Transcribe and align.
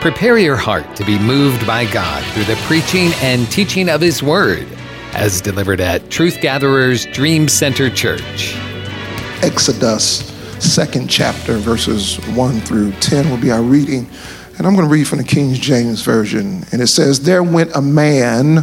Prepare 0.00 0.38
your 0.38 0.54
heart 0.54 0.94
to 0.94 1.04
be 1.04 1.18
moved 1.18 1.66
by 1.66 1.84
God 1.90 2.24
through 2.26 2.44
the 2.44 2.54
preaching 2.66 3.10
and 3.14 3.50
teaching 3.50 3.88
of 3.88 4.00
His 4.00 4.22
Word, 4.22 4.64
as 5.12 5.40
delivered 5.40 5.80
at 5.80 6.08
Truth 6.08 6.40
Gatherers 6.40 7.04
Dream 7.06 7.48
Center 7.48 7.90
Church. 7.90 8.54
Exodus, 9.42 10.24
second 10.64 11.10
chapter, 11.10 11.54
verses 11.54 12.14
1 12.28 12.60
through 12.60 12.92
10 13.00 13.28
will 13.28 13.38
be 13.38 13.50
our 13.50 13.60
reading. 13.60 14.08
And 14.56 14.68
I'm 14.68 14.76
going 14.76 14.86
to 14.86 14.92
read 14.92 15.08
from 15.08 15.18
the 15.18 15.24
King 15.24 15.52
James 15.54 16.02
Version. 16.02 16.64
And 16.70 16.80
it 16.80 16.86
says, 16.86 17.22
There 17.22 17.42
went 17.42 17.74
a 17.74 17.82
man 17.82 18.58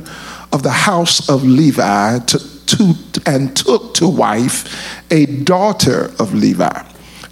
of 0.54 0.64
the 0.64 0.72
house 0.72 1.28
of 1.28 1.44
Levi 1.44 2.20
to, 2.20 2.66
to, 2.66 2.94
and 3.26 3.58
took 3.58 3.94
to 3.96 4.08
wife 4.08 5.04
a 5.12 5.26
daughter 5.26 6.14
of 6.18 6.34
Levi. 6.34 6.82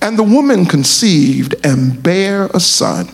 And 0.02 0.20
the 0.20 0.24
woman 0.24 0.66
conceived 0.66 1.56
and 1.64 2.04
bare 2.04 2.48
a 2.48 2.60
son. 2.60 3.08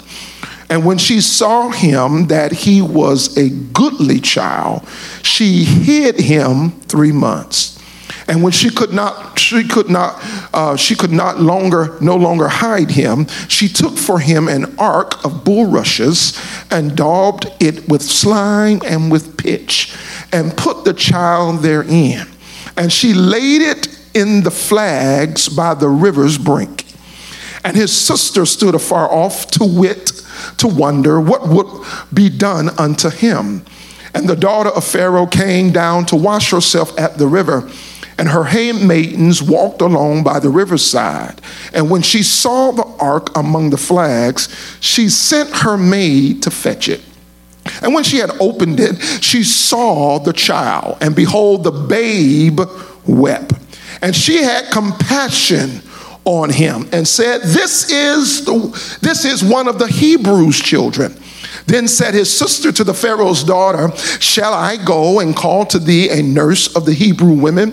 And 0.69 0.85
when 0.85 0.99
she 0.99 1.19
saw 1.19 1.69
him 1.69 2.27
that 2.27 2.51
he 2.51 2.81
was 2.81 3.35
a 3.37 3.49
goodly 3.49 4.19
child, 4.19 4.87
she 5.23 5.63
hid 5.63 6.19
him 6.19 6.71
three 6.81 7.11
months. 7.11 7.79
And 8.27 8.43
when 8.43 8.51
she 8.51 8.69
could 8.69 8.93
not, 8.93 9.39
she 9.39 9.67
could 9.67 9.89
not, 9.89 10.19
uh, 10.53 10.75
she 10.75 10.93
could 10.93 11.11
not 11.11 11.39
longer, 11.39 11.97
no 11.99 12.15
longer 12.15 12.47
hide 12.47 12.91
him, 12.91 13.27
she 13.47 13.67
took 13.67 13.97
for 13.97 14.19
him 14.19 14.47
an 14.47 14.75
ark 14.77 15.25
of 15.25 15.43
bulrushes 15.43 16.39
and 16.69 16.95
daubed 16.95 17.47
it 17.59 17.89
with 17.89 18.03
slime 18.03 18.81
and 18.85 19.11
with 19.11 19.35
pitch, 19.35 19.95
and 20.31 20.55
put 20.55 20.85
the 20.85 20.93
child 20.93 21.63
therein. 21.63 22.27
And 22.77 22.93
she 22.93 23.15
laid 23.15 23.63
it 23.63 23.99
in 24.13 24.43
the 24.43 24.51
flags 24.51 25.49
by 25.49 25.73
the 25.73 25.89
river's 25.89 26.37
brink. 26.37 26.85
And 27.63 27.75
his 27.75 27.95
sister 27.95 28.45
stood 28.45 28.75
afar 28.75 29.11
off 29.11 29.47
to 29.51 29.65
wit 29.65 30.11
to 30.57 30.67
wonder 30.67 31.19
what 31.19 31.47
would 31.47 31.67
be 32.13 32.29
done 32.29 32.69
unto 32.77 33.09
him. 33.09 33.65
And 34.13 34.27
the 34.27 34.35
daughter 34.35 34.69
of 34.69 34.83
Pharaoh 34.83 35.27
came 35.27 35.71
down 35.71 36.05
to 36.07 36.15
wash 36.15 36.51
herself 36.51 36.97
at 36.97 37.17
the 37.17 37.27
river. 37.27 37.69
And 38.17 38.27
her 38.29 38.43
handmaidens 38.45 39.41
walked 39.41 39.81
along 39.81 40.23
by 40.23 40.39
the 40.39 40.49
riverside. 40.49 41.41
And 41.73 41.89
when 41.89 42.01
she 42.01 42.21
saw 42.21 42.71
the 42.71 42.85
ark 42.99 43.29
among 43.37 43.69
the 43.69 43.77
flags, 43.77 44.49
she 44.81 45.07
sent 45.07 45.49
her 45.57 45.77
maid 45.77 46.43
to 46.43 46.51
fetch 46.51 46.89
it. 46.89 47.01
And 47.81 47.93
when 47.93 48.03
she 48.03 48.17
had 48.17 48.31
opened 48.41 48.79
it, 48.79 48.99
she 49.23 49.43
saw 49.43 50.19
the 50.19 50.33
child, 50.33 50.97
and 51.01 51.15
behold, 51.15 51.63
the 51.63 51.71
babe 51.71 52.59
wept. 53.05 53.53
And 54.01 54.15
she 54.15 54.43
had 54.43 54.71
compassion 54.71 55.81
on 56.29 56.51
him 56.51 56.87
and 56.91 57.07
said, 57.07 57.41
This 57.41 57.91
is, 57.91 58.45
the, 58.45 58.97
this 59.01 59.25
is 59.25 59.43
one 59.43 59.67
of 59.67 59.79
the 59.79 59.87
Hebrews' 59.87 60.59
children. 60.59 61.17
Then 61.65 61.87
said 61.87 62.13
his 62.13 62.35
sister 62.35 62.71
to 62.71 62.83
the 62.83 62.93
Pharaoh's 62.93 63.43
daughter, 63.43 63.95
Shall 64.19 64.53
I 64.53 64.77
go 64.77 65.19
and 65.19 65.35
call 65.35 65.65
to 65.67 65.79
thee 65.79 66.09
a 66.09 66.21
nurse 66.21 66.75
of 66.75 66.85
the 66.85 66.93
Hebrew 66.93 67.33
women, 67.33 67.71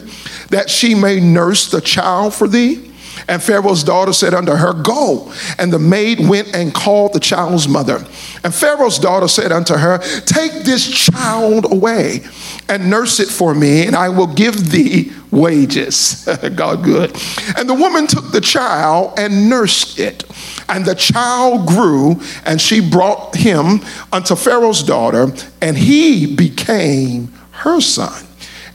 that 0.49 0.71
she 0.71 0.95
may 0.95 1.21
nurse 1.21 1.71
the 1.71 1.81
child 1.81 2.35
for 2.35 2.49
thee? 2.49 2.93
And 3.29 3.43
Pharaoh's 3.43 3.83
daughter 3.83 4.13
said 4.13 4.35
unto 4.35 4.53
her, 4.53 4.73
Go. 4.73 5.33
And 5.59 5.73
the 5.73 5.79
maid 5.79 6.21
went 6.21 6.55
and 6.55 6.73
called 6.73 7.13
the 7.13 7.21
child's 7.21 7.67
mother. 7.67 8.05
And 8.45 8.55
Pharaoh's 8.55 8.99
daughter 8.99 9.29
said 9.29 9.53
unto 9.53 9.75
her, 9.75 9.99
Take 10.27 10.65
this 10.65 10.89
child 10.89 11.73
away 11.73 12.21
and 12.69 12.91
nurse 12.91 13.21
it 13.21 13.29
for 13.29 13.55
me, 13.55 13.87
and 13.87 13.97
I 13.97 14.09
will 14.09 14.27
give 14.27 14.71
thee 14.71 15.13
wages. 15.31 16.29
God 16.55 16.85
good. 16.85 17.11
And 17.57 17.69
the 17.69 17.75
woman 17.75 18.07
took 18.07 18.31
the 18.31 18.41
child 18.41 19.19
and 19.19 19.49
nursed 19.49 19.99
it. 19.99 20.25
And 20.69 20.85
the 20.85 20.95
child 20.95 21.67
grew, 21.67 22.21
and 22.45 22.61
she 22.61 22.81
brought 22.81 23.37
him 23.37 23.81
unto 24.13 24.35
Pharaoh's 24.35 24.83
daughter, 24.83 25.33
and 25.61 25.77
he 25.77 26.35
became 26.35 27.33
her 27.53 27.81
son. 27.81 28.26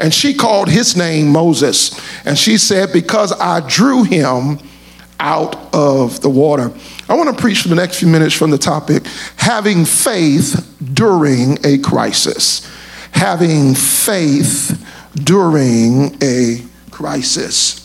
And 0.01 0.13
she 0.13 0.33
called 0.33 0.67
his 0.67 0.97
name 0.97 1.29
Moses. 1.29 1.91
And 2.25 2.37
she 2.37 2.57
said, 2.57 2.91
Because 2.91 3.31
I 3.33 3.65
drew 3.67 4.03
him 4.03 4.59
out 5.19 5.73
of 5.73 6.21
the 6.21 6.29
water. 6.29 6.73
I 7.07 7.13
want 7.13 7.35
to 7.35 7.39
preach 7.39 7.61
for 7.61 7.67
the 7.67 7.75
next 7.75 7.99
few 7.99 8.07
minutes 8.07 8.33
from 8.33 8.49
the 8.49 8.57
topic 8.57 9.05
having 9.37 9.85
faith 9.85 10.75
during 10.93 11.63
a 11.63 11.77
crisis. 11.77 12.67
Having 13.11 13.75
faith 13.75 14.83
during 15.13 16.17
a 16.23 16.63
crisis. 16.89 17.77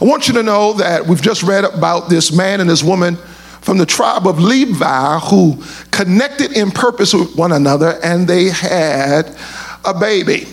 I 0.00 0.04
want 0.04 0.28
you 0.28 0.34
to 0.34 0.42
know 0.42 0.72
that 0.74 1.06
we've 1.06 1.20
just 1.20 1.42
read 1.42 1.64
about 1.64 2.08
this 2.08 2.32
man 2.32 2.60
and 2.60 2.70
this 2.70 2.82
woman 2.82 3.16
from 3.60 3.76
the 3.76 3.86
tribe 3.86 4.26
of 4.26 4.40
Levi 4.40 5.18
who 5.18 5.62
connected 5.90 6.56
in 6.56 6.70
purpose 6.70 7.12
with 7.12 7.36
one 7.36 7.52
another 7.52 7.98
and 8.02 8.26
they 8.26 8.48
had 8.48 9.36
a 9.84 9.92
baby. 9.92 10.46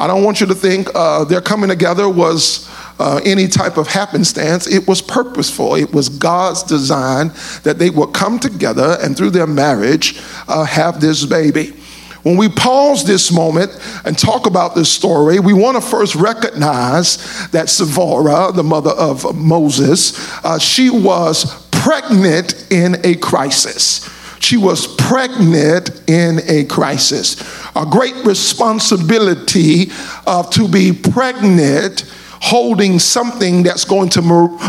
I 0.00 0.06
don't 0.06 0.24
want 0.24 0.40
you 0.40 0.46
to 0.46 0.54
think 0.54 0.88
uh, 0.94 1.24
their 1.24 1.42
coming 1.42 1.68
together 1.68 2.08
was 2.08 2.66
uh, 2.98 3.20
any 3.22 3.46
type 3.46 3.76
of 3.76 3.86
happenstance. 3.86 4.66
It 4.66 4.88
was 4.88 5.02
purposeful. 5.02 5.74
It 5.74 5.92
was 5.92 6.08
God's 6.08 6.62
design 6.62 7.32
that 7.64 7.78
they 7.78 7.90
would 7.90 8.14
come 8.14 8.38
together 8.38 8.96
and 9.02 9.14
through 9.14 9.30
their 9.30 9.46
marriage 9.46 10.18
uh, 10.48 10.64
have 10.64 11.02
this 11.02 11.26
baby. 11.26 11.74
When 12.22 12.38
we 12.38 12.48
pause 12.48 13.04
this 13.04 13.30
moment 13.30 13.78
and 14.06 14.18
talk 14.18 14.46
about 14.46 14.74
this 14.74 14.90
story, 14.90 15.38
we 15.38 15.52
want 15.52 15.76
to 15.76 15.86
first 15.86 16.14
recognize 16.14 17.48
that 17.50 17.68
Zipporah, 17.68 18.52
the 18.52 18.64
mother 18.64 18.92
of 18.92 19.36
Moses, 19.36 20.14
uh, 20.42 20.58
she 20.58 20.88
was 20.88 21.68
pregnant 21.70 22.70
in 22.70 22.96
a 23.04 23.16
crisis. 23.16 24.08
She 24.40 24.56
was 24.56 24.86
pregnant 24.96 25.90
in 26.08 26.40
a 26.48 26.64
crisis. 26.64 27.40
A 27.76 27.86
great 27.86 28.16
responsibility 28.24 29.92
uh, 30.26 30.42
to 30.50 30.66
be 30.66 30.92
pregnant 30.92 32.10
holding 32.42 32.98
something 32.98 33.62
that's 33.62 33.84
going 33.84 34.08
to 34.08 34.22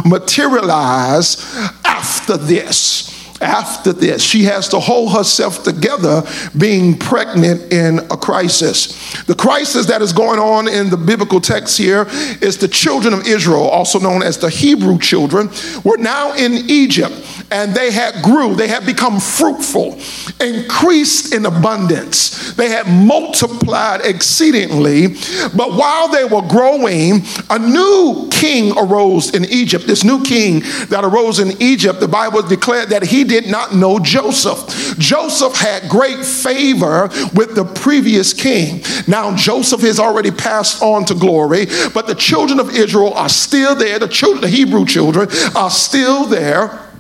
materialize 0.06 1.38
after 1.86 2.38
this 2.38 3.12
after 3.42 3.92
this. 3.92 4.22
She 4.22 4.44
has 4.44 4.70
to 4.70 4.80
hold 4.80 5.14
herself 5.14 5.64
together 5.64 6.24
being 6.58 6.98
pregnant 6.98 7.74
in 7.74 8.00
a 8.12 8.18
crisis. 8.18 9.24
The 9.24 9.36
crisis 9.36 9.88
that 9.88 10.02
is 10.02 10.14
going 10.14 10.40
on 10.40 10.68
in 10.68 10.90
the 10.90 10.98
biblical 10.98 11.42
text 11.42 11.78
here 11.78 12.06
is 12.42 12.58
the 12.58 12.68
children 12.68 13.14
of 13.14 13.26
Israel, 13.28 13.64
also 13.64 14.00
known 14.00 14.22
as 14.22 14.38
the 14.38 14.50
Hebrew 14.50 15.00
children, 15.00 15.50
were 15.84 15.98
now 15.98 16.34
in 16.34 16.54
Egypt 16.70 17.14
and 17.52 17.76
they 17.76 17.92
had 17.92 18.24
grew, 18.24 18.56
they 18.56 18.70
had 18.70 18.86
become 18.86 19.20
fruitful, 19.20 20.00
increased 20.40 21.34
in 21.34 21.46
abundance. 21.46 22.54
They 22.54 22.70
had 22.70 22.88
multiplied 22.88 24.02
exceedingly. 24.06 25.08
But 25.56 25.74
while 25.74 26.08
they 26.08 26.24
were 26.24 26.42
growing, 26.44 27.22
a 27.50 27.60
new 27.60 28.30
king 28.32 28.72
arose 28.78 29.36
in 29.36 29.46
Egypt. 29.46 29.86
This 29.86 30.04
new 30.04 30.24
king 30.24 30.62
that 30.88 31.04
arose 31.04 31.40
in 31.40 31.62
Egypt, 31.62 32.00
the 32.00 32.08
Bible 32.08 32.42
declared 32.42 32.90
that 32.90 33.04
he 33.04 33.26
did 33.26 33.48
not 33.48 33.76
know 33.76 34.00
Joseph. 34.00 34.98
Joseph 34.98 35.56
had 35.56 35.90
great 35.90 36.26
favor 36.26 37.10
with 37.36 37.56
the 37.56 37.66
previous 37.66 38.34
king. 38.34 38.82
Now, 39.08 39.36
Joseph 39.36 39.82
has 39.82 40.00
already 40.00 40.32
passed 40.32 40.82
on 40.82 41.04
to 41.06 41.16
glory, 41.16 41.66
but 41.94 42.08
the 42.08 42.16
children 42.16 42.60
of 42.60 42.70
Israel 42.70 43.14
are 43.14 43.30
still 43.30 43.76
there. 43.76 44.00
The 44.00 44.08
children, 44.08 44.42
the 44.42 44.50
Hebrew 44.50 44.86
children, 44.86 45.28
are 45.56 45.70
still 45.70 46.26
there 46.26 46.91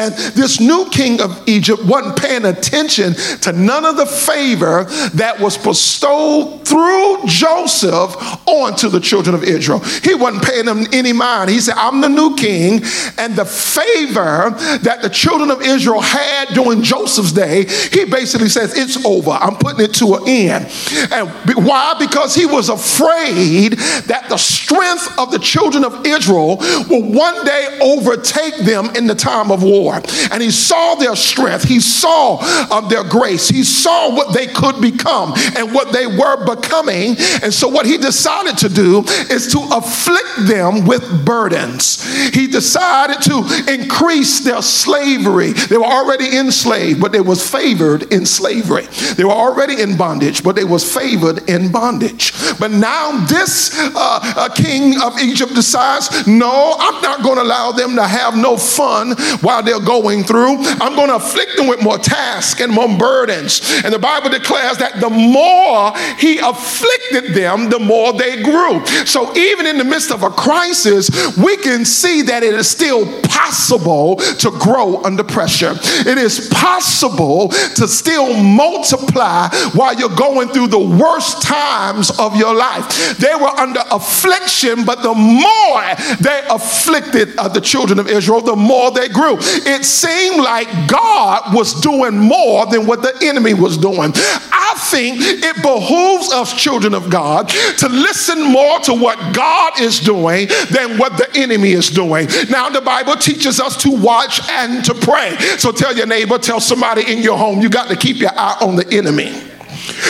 and 0.00 0.14
this 0.34 0.60
new 0.60 0.88
king 0.90 1.20
of 1.20 1.46
Egypt 1.46 1.84
wasn't 1.84 2.18
paying 2.18 2.46
attention 2.46 3.12
to 3.42 3.52
none 3.52 3.84
of 3.84 3.98
the 3.98 4.06
favor 4.06 4.84
that 5.14 5.38
was 5.38 5.58
bestowed 5.58 6.66
through 6.66 7.18
Joseph 7.26 8.16
onto 8.48 8.88
the 8.88 9.00
children 9.00 9.34
of 9.34 9.44
Israel. 9.44 9.80
He 9.80 10.14
wasn't 10.14 10.44
paying 10.44 10.64
them 10.64 10.86
any 10.92 11.12
mind. 11.12 11.50
He 11.50 11.60
said, 11.60 11.74
I'm 11.76 12.00
the 12.00 12.08
new 12.08 12.34
king, 12.34 12.80
and 13.18 13.36
the 13.36 13.44
favor 13.44 14.50
that 14.82 15.00
the 15.02 15.10
children 15.10 15.50
of 15.50 15.60
Israel 15.60 16.00
had 16.00 16.48
during 16.54 16.82
Joseph's 16.82 17.32
day, 17.32 17.66
he 17.66 18.06
basically 18.06 18.48
says, 18.48 18.76
It's 18.76 19.04
over. 19.04 19.32
I'm 19.32 19.56
putting 19.56 19.84
it 19.84 19.94
to 19.94 20.14
an 20.14 20.22
end. 20.26 20.72
And 21.12 21.28
why? 21.66 21.94
Because 21.98 22.34
he 22.34 22.46
was 22.46 22.70
afraid 22.70 23.72
that 24.06 24.26
the 24.30 24.38
strength 24.38 25.18
of 25.18 25.30
the 25.30 25.38
children 25.38 25.84
of 25.84 26.06
Israel 26.06 26.56
will 26.88 27.12
one 27.12 27.44
day 27.44 27.78
overtake 27.82 28.56
them 28.58 28.88
in 28.96 29.06
the 29.06 29.14
time 29.14 29.50
of 29.50 29.62
war. 29.62 29.89
And 30.30 30.42
he 30.42 30.50
saw 30.50 30.94
their 30.94 31.16
strength, 31.16 31.64
he 31.64 31.80
saw 31.80 32.38
um, 32.70 32.88
their 32.88 33.04
grace, 33.04 33.48
he 33.48 33.64
saw 33.64 34.14
what 34.14 34.34
they 34.34 34.46
could 34.46 34.80
become 34.80 35.34
and 35.56 35.72
what 35.72 35.92
they 35.92 36.06
were 36.06 36.44
becoming. 36.44 37.16
And 37.42 37.52
so, 37.52 37.68
what 37.68 37.86
he 37.86 37.96
decided 37.96 38.58
to 38.58 38.68
do 38.68 39.04
is 39.30 39.52
to 39.52 39.58
afflict 39.72 40.48
them 40.48 40.86
with 40.86 41.24
burdens. 41.24 42.02
He 42.34 42.46
decided 42.46 43.22
to 43.22 43.72
increase 43.72 44.40
their 44.40 44.62
slavery. 44.62 45.52
They 45.52 45.76
were 45.76 45.84
already 45.84 46.36
enslaved, 46.36 47.00
but 47.00 47.12
they 47.12 47.20
was 47.20 47.48
favored 47.48 48.12
in 48.12 48.26
slavery. 48.26 48.86
They 49.16 49.24
were 49.24 49.30
already 49.30 49.80
in 49.80 49.96
bondage, 49.96 50.42
but 50.42 50.56
they 50.56 50.64
was 50.64 50.84
favored 50.90 51.48
in 51.48 51.70
bondage. 51.72 52.32
But 52.58 52.70
now 52.70 53.24
this 53.26 53.70
uh, 53.78 53.90
uh, 53.94 54.48
king 54.54 55.00
of 55.00 55.18
Egypt 55.20 55.54
decides, 55.54 56.26
no, 56.26 56.76
I'm 56.78 57.02
not 57.02 57.22
going 57.22 57.36
to 57.36 57.42
allow 57.42 57.72
them 57.72 57.96
to 57.96 58.06
have 58.06 58.36
no 58.36 58.56
fun 58.56 59.12
while 59.40 59.62
they 59.62 59.69
they're 59.70 59.78
going 59.78 60.24
through. 60.24 60.56
I'm 60.80 60.96
going 60.96 61.08
to 61.08 61.16
afflict 61.16 61.56
them 61.56 61.68
with 61.68 61.80
more 61.80 61.96
tasks 61.96 62.60
and 62.60 62.72
more 62.72 62.88
burdens. 62.98 63.60
And 63.84 63.94
the 63.94 64.00
Bible 64.00 64.30
declares 64.30 64.78
that 64.78 65.00
the 65.00 65.10
more 65.10 65.96
he 66.18 66.38
afflicted 66.38 67.34
them, 67.34 67.70
the 67.70 67.78
more 67.78 68.12
they 68.12 68.42
grew. 68.42 68.84
So 69.06 69.36
even 69.36 69.66
in 69.66 69.78
the 69.78 69.84
midst 69.84 70.10
of 70.10 70.24
a 70.24 70.30
crisis, 70.30 71.08
we 71.36 71.56
can 71.56 71.84
see 71.84 72.22
that 72.22 72.42
it 72.42 72.54
is 72.54 72.68
still 72.68 73.06
possible 73.22 74.16
to 74.16 74.50
grow 74.58 75.02
under 75.04 75.22
pressure. 75.22 75.74
It 75.74 76.18
is 76.18 76.48
possible 76.52 77.50
to 77.50 77.86
still 77.86 78.34
multiply 78.42 79.48
while 79.74 79.94
you're 79.94 80.08
going 80.16 80.48
through 80.48 80.68
the 80.68 80.78
worst 80.78 81.42
times 81.42 82.10
of 82.18 82.34
your 82.34 82.54
life. 82.54 83.18
They 83.18 83.34
were 83.34 83.54
under 83.56 83.80
affliction, 83.90 84.84
but 84.84 85.02
the 85.02 85.14
more 85.14 85.82
they 86.20 86.42
afflicted 86.50 87.38
uh, 87.38 87.48
the 87.48 87.60
children 87.60 88.00
of 88.00 88.08
Israel, 88.08 88.40
the 88.40 88.56
more 88.56 88.90
they 88.90 89.08
grew. 89.08 89.38
It 89.66 89.84
seemed 89.84 90.42
like 90.42 90.68
God 90.88 91.54
was 91.54 91.80
doing 91.80 92.18
more 92.18 92.66
than 92.66 92.86
what 92.86 93.02
the 93.02 93.16
enemy 93.22 93.54
was 93.54 93.76
doing. 93.76 94.12
I 94.14 94.74
think 94.90 95.18
it 95.20 95.56
behooves 95.62 96.32
us, 96.32 96.52
children 96.54 96.94
of 96.94 97.10
God, 97.10 97.48
to 97.48 97.88
listen 97.88 98.42
more 98.42 98.78
to 98.80 98.94
what 98.94 99.34
God 99.34 99.80
is 99.80 100.00
doing 100.00 100.48
than 100.70 100.98
what 100.98 101.16
the 101.16 101.28
enemy 101.34 101.72
is 101.72 101.90
doing. 101.90 102.28
Now, 102.48 102.68
the 102.70 102.80
Bible 102.80 103.16
teaches 103.16 103.60
us 103.60 103.76
to 103.82 103.90
watch 103.90 104.40
and 104.48 104.84
to 104.84 104.94
pray. 104.94 105.36
So 105.58 105.72
tell 105.72 105.96
your 105.96 106.06
neighbor, 106.06 106.38
tell 106.38 106.60
somebody 106.60 107.12
in 107.12 107.18
your 107.18 107.36
home, 107.36 107.60
you 107.60 107.68
got 107.68 107.88
to 107.88 107.96
keep 107.96 108.18
your 108.18 108.32
eye 108.36 108.56
on 108.60 108.76
the 108.76 108.88
enemy. 108.92 109.50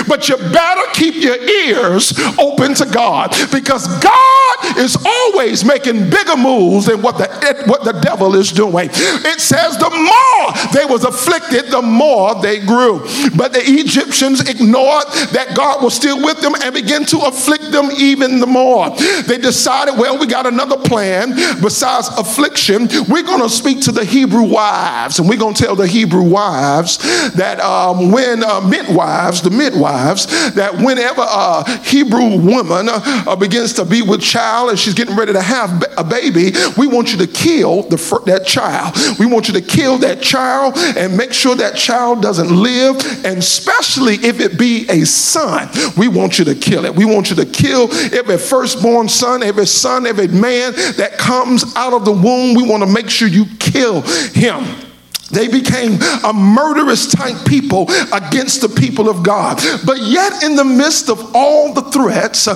But 0.08 0.28
you 0.28 0.36
better 0.36 0.82
keep 0.92 1.14
your 1.16 1.36
ears 1.36 2.18
open 2.38 2.74
to 2.74 2.86
God 2.86 3.34
because 3.52 3.86
God 4.02 4.49
is 4.80 4.96
always 5.04 5.64
making 5.64 6.10
bigger 6.10 6.36
moves 6.36 6.86
than 6.86 7.02
what 7.02 7.18
the, 7.18 7.64
what 7.66 7.84
the 7.84 7.92
devil 7.92 8.34
is 8.34 8.50
doing. 8.52 8.88
It 8.92 9.40
says 9.40 9.76
the 9.76 9.90
more 9.90 10.72
they 10.72 10.84
was 10.84 11.04
afflicted, 11.04 11.70
the 11.70 11.82
more 11.82 12.40
they 12.40 12.60
grew. 12.60 13.00
But 13.36 13.52
the 13.52 13.62
Egyptians 13.62 14.48
ignored 14.48 15.04
that 15.32 15.54
God 15.54 15.82
was 15.82 15.94
still 15.94 16.22
with 16.22 16.40
them 16.40 16.54
and 16.54 16.74
began 16.74 17.04
to 17.06 17.18
afflict 17.18 17.70
them 17.70 17.90
even 17.96 18.40
the 18.40 18.46
more. 18.46 18.90
They 19.26 19.38
decided, 19.38 19.98
well, 19.98 20.18
we 20.18 20.26
got 20.26 20.46
another 20.46 20.76
plan 20.76 21.34
besides 21.60 22.08
affliction. 22.18 22.88
We're 23.08 23.22
going 23.22 23.42
to 23.42 23.48
speak 23.48 23.82
to 23.82 23.92
the 23.92 24.04
Hebrew 24.04 24.44
wives 24.44 25.18
and 25.18 25.28
we're 25.28 25.38
going 25.38 25.54
to 25.54 25.62
tell 25.62 25.76
the 25.76 25.86
Hebrew 25.86 26.22
wives 26.22 26.98
that 27.34 27.60
um, 27.60 28.10
when 28.10 28.42
uh, 28.42 28.60
midwives, 28.60 29.42
the 29.42 29.50
midwives, 29.50 29.70
midwives 29.70 30.54
that 30.54 30.74
whenever 30.76 31.22
a 31.22 31.68
Hebrew 31.82 32.38
woman 32.38 32.88
uh, 32.90 33.36
begins 33.36 33.72
to 33.74 33.84
be 33.84 34.02
with 34.02 34.20
child 34.20 34.69
and 34.70 34.78
she's 34.78 34.94
getting 34.94 35.16
ready 35.16 35.32
to 35.32 35.42
have 35.42 35.84
a 35.96 36.04
baby, 36.04 36.52
we 36.76 36.86
want 36.86 37.12
you 37.12 37.18
to 37.18 37.26
kill 37.26 37.82
the, 37.82 37.96
that 38.26 38.46
child. 38.46 38.96
We 39.18 39.26
want 39.26 39.48
you 39.48 39.54
to 39.54 39.60
kill 39.60 39.98
that 39.98 40.22
child 40.22 40.74
and 40.76 41.16
make 41.16 41.32
sure 41.32 41.54
that 41.56 41.76
child 41.76 42.22
doesn't 42.22 42.50
live, 42.50 42.96
and 43.24 43.38
especially 43.38 44.14
if 44.14 44.40
it 44.40 44.58
be 44.58 44.86
a 44.88 45.04
son, 45.04 45.68
we 45.96 46.08
want 46.08 46.38
you 46.38 46.44
to 46.46 46.54
kill 46.54 46.84
it. 46.84 46.94
We 46.94 47.04
want 47.04 47.30
you 47.30 47.36
to 47.36 47.46
kill 47.46 47.92
every 48.14 48.38
firstborn 48.38 49.08
son, 49.08 49.42
every 49.42 49.66
son, 49.66 50.06
every 50.06 50.28
man 50.28 50.72
that 50.96 51.18
comes 51.18 51.64
out 51.76 51.92
of 51.92 52.04
the 52.04 52.12
womb. 52.12 52.54
We 52.54 52.68
want 52.68 52.82
to 52.82 52.88
make 52.88 53.10
sure 53.10 53.28
you 53.28 53.46
kill 53.58 54.02
him. 54.02 54.89
They 55.30 55.48
became 55.48 55.98
a 56.24 56.32
murderous 56.32 57.10
type 57.10 57.44
people 57.46 57.88
against 58.12 58.60
the 58.60 58.68
people 58.68 59.08
of 59.08 59.22
God. 59.22 59.60
But 59.86 60.02
yet, 60.02 60.42
in 60.42 60.56
the 60.56 60.64
midst 60.64 61.08
of 61.08 61.34
all 61.34 61.72
the 61.72 61.82
threats, 61.82 62.46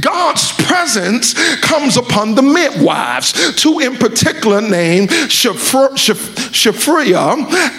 God's 0.00 0.52
presence 0.64 1.34
comes 1.60 1.96
upon 1.96 2.34
the 2.34 2.42
midwives, 2.42 3.54
two 3.56 3.80
in 3.80 3.96
particular 3.96 4.60
named 4.60 5.08
Shiphrah 5.10 5.88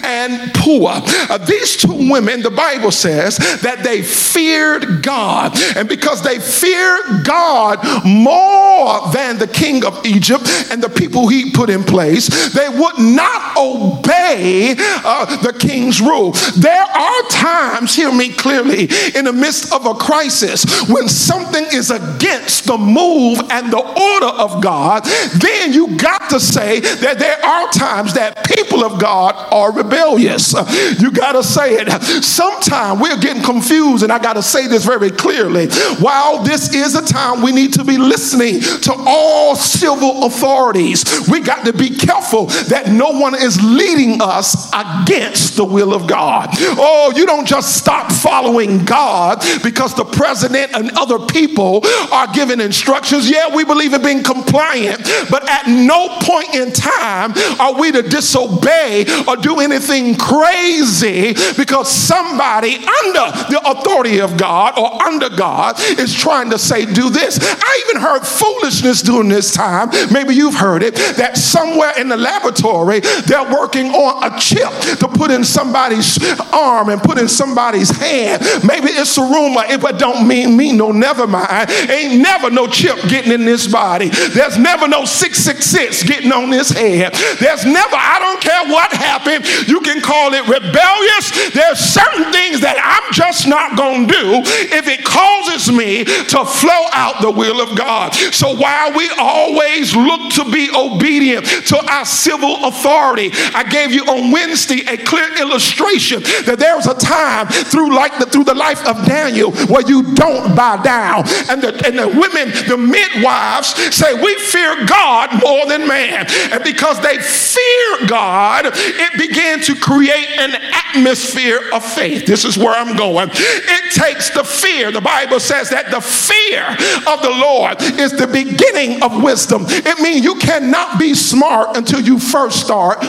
and 0.04 0.54
Puah. 0.54 1.02
Uh, 1.30 1.38
these 1.38 1.76
two 1.76 2.10
women, 2.10 2.42
the 2.42 2.50
Bible 2.50 2.90
says 2.90 3.36
that 3.62 3.82
they 3.84 4.02
feared 4.02 5.02
God. 5.02 5.56
And 5.76 5.88
because 5.88 6.22
they 6.22 6.38
feared 6.38 7.24
God 7.24 7.78
more 8.04 9.10
than 9.12 9.38
the 9.38 9.46
king 9.46 9.84
of 9.84 10.04
Egypt 10.04 10.44
and 10.70 10.82
the 10.82 10.88
people 10.88 11.28
he 11.28 11.50
put 11.52 11.70
in 11.70 11.84
place, 11.84 12.52
they 12.52 12.68
would 12.68 12.98
not 12.98 13.56
obey 13.56 14.39
uh, 14.78 15.36
the 15.42 15.52
king's 15.52 16.00
rule. 16.00 16.32
There 16.56 16.82
are 16.82 17.22
times, 17.30 17.94
hear 17.94 18.12
me 18.12 18.32
clearly, 18.32 18.88
in 19.14 19.24
the 19.24 19.32
midst 19.32 19.72
of 19.72 19.86
a 19.86 19.94
crisis 19.94 20.88
when 20.88 21.08
something 21.08 21.64
is 21.72 21.90
against 21.90 22.66
the 22.66 22.78
move 22.78 23.40
and 23.50 23.72
the 23.72 23.78
order 23.78 24.26
of 24.26 24.62
God, 24.62 25.04
then 25.38 25.72
you 25.72 25.96
got 25.96 26.30
to 26.30 26.40
say 26.40 26.80
that 26.80 27.18
there 27.18 27.44
are 27.44 27.70
times 27.72 28.14
that 28.14 28.44
people 28.44 28.84
of 28.84 29.00
God 29.00 29.34
are 29.52 29.72
rebellious. 29.72 30.52
You 31.00 31.10
got 31.10 31.32
to 31.32 31.42
say 31.42 31.74
it. 31.74 31.90
Sometimes 32.22 33.00
we're 33.00 33.20
getting 33.20 33.42
confused, 33.42 34.02
and 34.02 34.12
I 34.12 34.18
got 34.18 34.34
to 34.34 34.42
say 34.42 34.66
this 34.66 34.84
very 34.84 35.10
clearly. 35.10 35.68
While 36.00 36.42
this 36.42 36.74
is 36.74 36.94
a 36.94 37.04
time 37.04 37.42
we 37.42 37.52
need 37.52 37.74
to 37.74 37.84
be 37.84 37.98
listening 37.98 38.60
to 38.60 38.94
all 39.06 39.56
civil 39.56 40.24
authorities, 40.24 41.04
we 41.28 41.40
got 41.40 41.64
to 41.66 41.72
be 41.72 41.90
careful 41.90 42.46
that 42.68 42.88
no 42.88 43.10
one 43.10 43.34
is 43.34 43.62
leading 43.62 44.20
us 44.20 44.29
us 44.30 44.70
against 44.72 45.56
the 45.56 45.64
will 45.64 45.92
of 45.92 46.06
God. 46.06 46.48
Oh, 46.52 47.12
you 47.14 47.26
don't 47.26 47.46
just 47.46 47.76
stop 47.76 48.10
following 48.12 48.84
God 48.84 49.42
because 49.62 49.94
the 49.94 50.04
president 50.04 50.72
and 50.74 50.90
other 50.96 51.18
people 51.26 51.82
are 52.12 52.32
giving 52.32 52.60
instructions. 52.60 53.28
Yeah, 53.28 53.54
we 53.54 53.64
believe 53.64 53.92
in 53.92 54.02
being 54.02 54.22
compliant, 54.22 55.02
but 55.30 55.48
at 55.48 55.66
no 55.66 56.08
point 56.20 56.54
in 56.54 56.72
time 56.72 57.32
are 57.60 57.78
we 57.78 57.92
to 57.92 58.02
disobey 58.02 59.04
or 59.26 59.36
do 59.36 59.60
anything 59.60 60.16
crazy 60.16 61.34
because 61.56 61.90
somebody 61.90 62.76
under 62.76 63.26
the 63.50 63.60
authority 63.66 64.20
of 64.20 64.36
God 64.36 64.78
or 64.78 65.02
under 65.02 65.28
God 65.28 65.76
is 65.98 66.14
trying 66.14 66.50
to 66.50 66.58
say, 66.58 66.86
do 66.86 67.10
this. 67.10 67.38
I 67.42 67.84
even 67.88 68.02
heard 68.02 68.22
foolishness 68.22 69.02
during 69.02 69.28
this 69.28 69.52
time. 69.52 69.90
Maybe 70.12 70.34
you've 70.34 70.54
heard 70.54 70.82
it 70.82 70.94
that 71.16 71.36
somewhere 71.36 71.92
in 71.98 72.08
the 72.08 72.16
laboratory 72.16 73.00
they're 73.00 73.50
working 73.50 73.86
on 73.86 74.19
a 74.22 74.38
chip 74.38 74.70
to 74.98 75.08
put 75.08 75.30
in 75.30 75.44
somebody's 75.44 76.18
arm 76.52 76.88
and 76.88 77.00
put 77.02 77.18
in 77.18 77.28
somebody's 77.28 77.90
hand. 77.90 78.42
Maybe 78.64 78.88
it's 78.88 79.16
a 79.18 79.22
rumor, 79.22 79.62
but 79.78 79.98
don't 79.98 80.26
mean 80.26 80.56
me 80.56 80.72
no 80.72 80.92
never 80.92 81.26
mind. 81.26 81.70
Ain't 81.88 82.20
never 82.20 82.50
no 82.50 82.66
chip 82.66 82.96
getting 83.08 83.32
in 83.32 83.44
this 83.44 83.66
body. 83.66 84.08
There's 84.08 84.58
never 84.58 84.88
no 84.88 85.04
666 85.04 86.04
getting 86.04 86.32
on 86.32 86.50
this 86.50 86.70
head. 86.70 87.12
There's 87.40 87.64
never, 87.64 87.96
I 87.96 88.18
don't 88.18 88.40
care 88.40 88.64
what 88.72 88.92
happened, 88.92 89.46
you 89.68 89.80
can 89.80 90.00
call 90.00 90.34
it 90.34 90.46
rebellious. 90.48 91.52
There's 91.52 91.78
certain 91.78 92.32
things 92.32 92.60
that 92.60 92.76
I'm 92.78 93.12
just 93.12 93.46
not 93.46 93.76
to 93.76 94.06
do 94.06 94.42
if 94.72 94.86
it 94.88 95.04
causes 95.04 95.72
me 95.72 96.04
to 96.04 96.44
flow 96.44 96.84
out 96.92 97.20
the 97.20 97.30
will 97.30 97.60
of 97.60 97.76
God. 97.76 98.14
So 98.14 98.54
while 98.56 98.92
we 98.92 99.08
always 99.18 99.94
look 99.94 100.32
to 100.34 100.50
be 100.50 100.70
obedient 100.74 101.46
to 101.68 101.78
our 101.90 102.04
civil 102.04 102.64
authority, 102.66 103.30
I 103.54 103.64
gave 103.64 103.92
you 103.92 104.04
on 104.10 104.30
Wednesday 104.30 104.82
a 104.88 104.96
clear 104.98 105.28
illustration 105.38 106.22
that 106.44 106.58
there's 106.58 106.86
a 106.86 106.94
time 106.94 107.46
through 107.46 107.94
like 107.94 108.18
the, 108.18 108.26
through 108.26 108.44
the 108.44 108.54
life 108.54 108.84
of 108.86 109.06
Daniel 109.06 109.52
where 109.70 109.86
you 109.86 110.14
don't 110.14 110.54
bow 110.56 110.82
down. 110.82 111.24
And 111.48 111.62
the, 111.62 111.70
and 111.86 111.98
the 111.98 112.08
women, 112.08 112.50
the 112.66 112.76
midwives 112.76 113.74
say, 113.94 114.14
we 114.14 114.34
fear 114.34 114.84
God 114.86 115.40
more 115.40 115.66
than 115.66 115.86
man. 115.86 116.26
And 116.52 116.62
because 116.64 117.00
they 117.00 117.18
fear 117.18 118.06
God, 118.08 118.66
it 118.66 119.18
began 119.18 119.60
to 119.60 119.74
create 119.74 120.38
an 120.38 120.54
atmosphere 120.90 121.60
of 121.72 121.84
faith. 121.84 122.26
This 122.26 122.44
is 122.44 122.58
where 122.58 122.74
I'm 122.74 122.96
going. 122.96 123.30
It 123.32 123.92
takes 123.94 124.30
the 124.30 124.44
fear. 124.44 124.90
The 124.90 125.00
Bible 125.00 125.40
says 125.40 125.70
that 125.70 125.90
the 125.90 126.00
fear 126.00 126.66
of 127.12 127.22
the 127.22 127.30
Lord 127.30 127.80
is 128.00 128.12
the 128.12 128.26
beginning 128.26 129.02
of 129.02 129.22
wisdom. 129.22 129.64
It 129.68 130.00
means 130.00 130.24
you 130.24 130.36
cannot 130.36 130.98
be 130.98 131.14
smart 131.14 131.76
until 131.76 132.00
you 132.00 132.18
first 132.18 132.60
start 132.60 133.02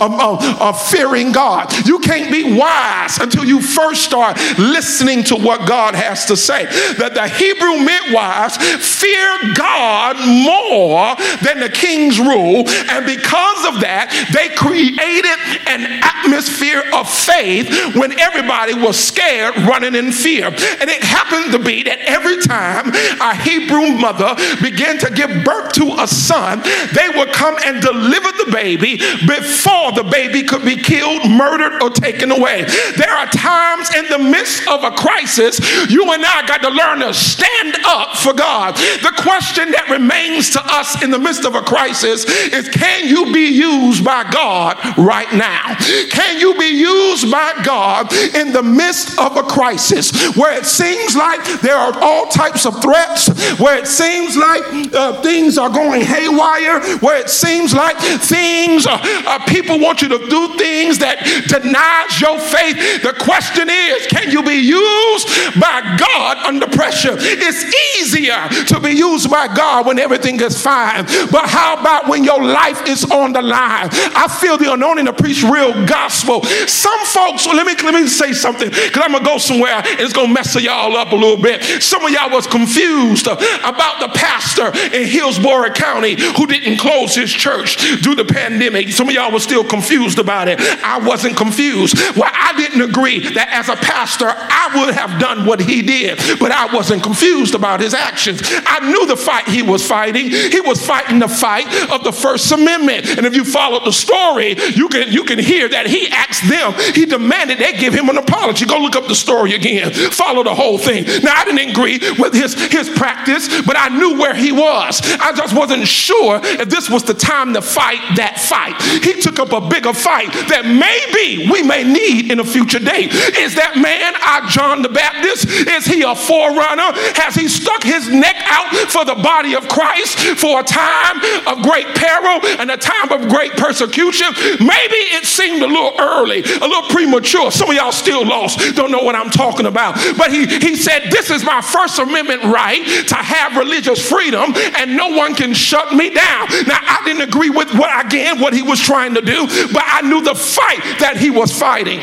um, 0.00 0.20
of 0.40 0.80
fearing 0.80 1.32
God. 1.32 1.72
You 1.86 1.98
can't 1.98 2.30
be 2.30 2.56
wise 2.56 3.18
until 3.18 3.44
you 3.44 3.60
first 3.60 4.04
start 4.04 4.38
listening 4.58 5.24
to 5.24 5.36
what 5.36 5.66
God 5.66 5.94
has 5.94 6.26
to 6.26 6.36
say. 6.36 6.64
That 6.98 7.14
the 7.14 7.28
Hebrew 7.28 7.84
midwives 7.84 8.56
fear 8.56 9.54
God 9.54 10.16
more 10.22 11.16
than 11.42 11.60
the 11.60 11.68
king's 11.68 12.18
rule, 12.18 12.68
and 12.68 13.06
because 13.06 13.66
of 13.66 13.80
that, 13.80 14.12
they 14.32 14.48
created 14.54 15.38
an 15.66 16.00
atmosphere 16.02 16.84
of 16.92 17.08
faith 17.08 17.96
when 17.96 18.18
everybody 18.18 18.74
was 18.74 18.98
scared, 18.98 19.56
running 19.68 19.94
in 19.94 20.12
fear. 20.12 20.46
And 20.46 20.88
it 20.90 21.02
happened 21.02 21.52
to 21.52 21.58
be 21.58 21.82
that 21.84 21.98
every 22.00 22.40
time 22.42 22.92
a 23.20 23.34
Hebrew 23.34 23.98
mother 23.98 24.36
began 24.60 24.98
to 24.98 25.10
give 25.10 25.44
birth 25.44 25.72
to 25.74 25.96
a 25.98 26.06
son, 26.06 26.62
they 26.94 27.08
would 27.14 27.32
come 27.32 27.56
and 27.64 27.82
deliver 27.82 28.30
the 28.44 28.50
baby 28.52 28.96
before 29.26 29.92
the 29.92 30.04
baby 30.04 30.21
could 30.42 30.64
be 30.64 30.76
killed, 30.76 31.30
murdered, 31.30 31.82
or 31.82 31.90
taken 31.90 32.30
away. 32.30 32.64
There 32.96 33.10
are 33.10 33.26
times 33.26 33.94
in 33.94 34.06
the 34.08 34.18
midst 34.18 34.68
of 34.68 34.84
a 34.84 34.90
crisis, 34.90 35.58
you 35.90 36.12
and 36.12 36.24
I 36.24 36.46
got 36.46 36.62
to 36.62 36.70
learn 36.70 37.00
to 37.00 37.14
stand 37.14 37.76
up 37.86 38.16
for 38.16 38.32
God. 38.32 38.76
The 38.76 39.12
question 39.22 39.70
that 39.72 39.88
remains 39.90 40.50
to 40.50 40.62
us 40.64 41.02
in 41.02 41.10
the 41.10 41.18
midst 41.18 41.44
of 41.44 41.54
a 41.54 41.62
crisis 41.62 42.24
is 42.52 42.68
can 42.68 43.08
you 43.08 43.32
be 43.32 43.48
used 43.48 44.04
by 44.04 44.28
God 44.30 44.78
right 44.98 45.32
now? 45.32 45.74
Can 46.10 46.38
you 46.40 46.58
be 46.58 46.66
used 46.66 47.30
by 47.30 47.52
God 47.64 48.12
in 48.34 48.52
the 48.52 48.62
midst 48.62 49.18
of 49.18 49.36
a 49.36 49.42
crisis 49.42 50.36
where 50.36 50.56
it 50.56 50.66
seems 50.66 51.16
like 51.16 51.60
there 51.60 51.76
are 51.76 51.92
all 52.00 52.26
types 52.28 52.66
of 52.66 52.80
threats, 52.82 53.28
where 53.58 53.78
it 53.78 53.86
seems 53.86 54.36
like 54.36 54.62
uh, 54.94 55.20
things 55.22 55.58
are 55.58 55.70
going 55.70 56.02
haywire, 56.02 56.80
where 56.98 57.18
it 57.20 57.30
seems 57.30 57.74
like 57.74 57.96
things, 57.98 58.86
uh, 58.86 58.98
uh, 59.02 59.44
people 59.46 59.78
want 59.78 60.02
you 60.02 60.08
to 60.08 60.11
do 60.18 60.56
things 60.58 60.98
that 60.98 61.22
denies 61.48 62.20
your 62.20 62.38
faith. 62.38 63.02
The 63.02 63.12
question 63.18 63.68
is, 63.68 64.06
can 64.06 64.30
you 64.30 64.42
be 64.42 64.60
used 64.60 65.28
by 65.60 65.96
God 65.98 66.38
under 66.46 66.66
pressure? 66.66 67.14
It's 67.16 67.64
easier 67.98 68.48
to 68.66 68.80
be 68.80 68.92
used 68.92 69.30
by 69.30 69.48
God 69.54 69.86
when 69.86 69.98
everything 69.98 70.40
is 70.40 70.60
fine. 70.60 71.04
But 71.30 71.48
how 71.48 71.80
about 71.80 72.08
when 72.08 72.24
your 72.24 72.42
life 72.42 72.86
is 72.88 73.04
on 73.10 73.32
the 73.32 73.42
line? 73.42 73.88
I 73.92 74.28
feel 74.40 74.58
the 74.58 74.72
anointing 74.72 75.06
to 75.06 75.12
preach 75.12 75.42
real 75.42 75.72
gospel. 75.86 76.42
Some 76.66 77.00
folks, 77.06 77.46
let 77.46 77.66
me 77.66 77.74
let 77.82 77.94
me 77.94 78.06
say 78.06 78.32
something, 78.32 78.68
because 78.68 79.02
I'm 79.02 79.12
gonna 79.12 79.24
go 79.24 79.38
somewhere 79.38 79.74
and 79.74 80.00
it's 80.00 80.12
gonna 80.12 80.32
mess 80.32 80.54
y'all 80.60 80.96
up 80.96 81.12
a 81.12 81.16
little 81.16 81.40
bit. 81.40 81.62
Some 81.82 82.04
of 82.04 82.10
y'all 82.10 82.30
was 82.30 82.46
confused 82.46 83.26
about 83.26 84.00
the 84.00 84.10
pastor 84.14 84.66
in 84.94 85.06
Hillsborough 85.06 85.70
County 85.70 86.14
who 86.36 86.46
didn't 86.46 86.78
close 86.78 87.14
his 87.14 87.32
church 87.32 87.76
due 88.02 88.14
to 88.14 88.22
the 88.22 88.32
pandemic. 88.32 88.90
Some 88.90 89.08
of 89.08 89.14
y'all 89.14 89.32
was 89.32 89.42
still 89.42 89.64
confused 89.64 90.01
about 90.18 90.48
it. 90.48 90.60
I 90.60 90.98
wasn't 90.98 91.36
confused. 91.36 91.96
Well, 92.16 92.30
I 92.32 92.54
didn't 92.56 92.82
agree 92.82 93.20
that 93.34 93.48
as 93.52 93.68
a 93.68 93.76
pastor 93.76 94.26
I 94.28 94.70
would 94.74 94.94
have 94.94 95.20
done 95.20 95.46
what 95.46 95.60
he 95.60 95.82
did, 95.82 96.18
but 96.38 96.50
I 96.52 96.74
wasn't 96.74 97.02
confused 97.02 97.54
about 97.54 97.80
his 97.80 97.94
actions. 97.94 98.40
I 98.44 98.80
knew 98.90 99.06
the 99.06 99.16
fight 99.16 99.46
he 99.48 99.62
was 99.62 99.86
fighting. 99.86 100.30
He 100.30 100.60
was 100.60 100.84
fighting 100.84 101.18
the 101.18 101.28
fight 101.28 101.66
of 101.90 102.04
the 102.04 102.12
First 102.12 102.50
Amendment. 102.52 103.06
And 103.16 103.26
if 103.26 103.34
you 103.34 103.44
follow 103.44 103.84
the 103.84 103.92
story, 103.92 104.56
you 104.74 104.88
can 104.88 105.12
you 105.12 105.24
can 105.24 105.38
hear 105.38 105.68
that 105.68 105.86
he 105.86 106.08
asked 106.08 106.48
them, 106.48 106.72
he 106.94 107.06
demanded 107.06 107.58
they 107.58 107.72
give 107.72 107.94
him 107.94 108.08
an 108.08 108.18
apology. 108.18 108.66
Go 108.66 108.78
look 108.78 108.96
up 108.96 109.06
the 109.06 109.14
story 109.14 109.54
again. 109.54 109.92
Follow 109.92 110.42
the 110.42 110.54
whole 110.54 110.78
thing. 110.78 111.04
Now 111.22 111.34
I 111.36 111.44
didn't 111.44 111.70
agree 111.70 111.98
with 112.18 112.34
his 112.34 112.54
his 112.54 112.88
practice, 112.90 113.48
but 113.62 113.76
I 113.78 113.88
knew 113.88 114.18
where 114.18 114.34
he 114.34 114.52
was. 114.52 115.00
I 115.20 115.32
just 115.32 115.54
wasn't 115.54 115.86
sure 115.86 116.40
if 116.42 116.68
this 116.68 116.90
was 116.90 117.04
the 117.04 117.14
time 117.14 117.54
to 117.54 117.62
fight 117.62 118.00
that 118.16 118.38
fight. 118.40 118.80
He 119.02 119.20
took 119.20 119.38
up 119.38 119.52
a 119.52 119.60
bigger 119.60 119.91
fight 119.92 120.32
that 120.48 120.64
maybe 120.64 121.50
we 121.50 121.62
may 121.62 121.84
need 121.84 122.30
in 122.30 122.40
a 122.40 122.44
future 122.44 122.78
day. 122.78 123.08
Is 123.38 123.54
that 123.56 123.76
man 123.76 124.14
our 124.22 124.48
John 124.48 124.82
the 124.82 124.88
Baptist? 124.88 125.48
Is 125.48 125.84
he 125.86 126.02
a 126.02 126.14
forerunner? 126.14 126.92
Has 127.18 127.34
he 127.34 127.48
stuck 127.48 127.82
his 127.82 128.08
neck 128.08 128.36
out 128.46 128.68
for 128.90 129.04
the 129.04 129.14
body 129.14 129.54
of 129.54 129.68
Christ 129.68 130.18
for 130.38 130.60
a 130.60 130.64
time 130.64 131.18
of 131.46 131.62
great 131.62 131.86
peril 131.94 132.40
and 132.58 132.70
a 132.70 132.76
time 132.76 133.12
of 133.12 133.28
great 133.28 133.52
persecution? 133.52 134.28
Maybe 134.60 135.00
it 135.16 135.24
seemed 135.24 135.62
a 135.62 135.66
little 135.66 135.94
early, 135.98 136.42
a 136.42 136.66
little 136.66 136.88
premature. 136.88 137.50
Some 137.50 137.70
of 137.70 137.76
y'all 137.76 137.92
still 137.92 138.26
lost, 138.26 138.58
don't 138.74 138.90
know 138.90 139.02
what 139.02 139.14
I'm 139.14 139.30
talking 139.30 139.66
about. 139.66 139.94
But 140.16 140.32
he, 140.32 140.46
he 140.46 140.76
said, 140.76 141.10
This 141.10 141.30
is 141.30 141.44
my 141.44 141.60
First 141.60 141.98
Amendment 141.98 142.44
right 142.44 142.82
to 143.08 143.14
have 143.14 143.56
religious 143.56 144.00
freedom, 144.08 144.52
and 144.78 144.96
no 144.96 145.08
one 145.08 145.34
can 145.34 145.54
shut 145.54 145.94
me 145.94 146.10
down. 146.10 146.48
Now, 146.66 146.78
I 146.80 147.02
didn't 147.04 147.22
agree 147.22 147.50
with 147.50 147.72
what, 147.74 148.06
again, 148.06 148.40
what 148.40 148.54
he 148.54 148.62
was 148.62 148.80
trying 148.80 149.14
to 149.14 149.22
do, 149.22 149.46
but 149.72 149.81
I 149.84 150.02
knew 150.02 150.22
the 150.22 150.34
fight 150.34 150.98
that 151.00 151.16
he 151.16 151.30
was 151.30 151.56
fighting. 151.56 152.00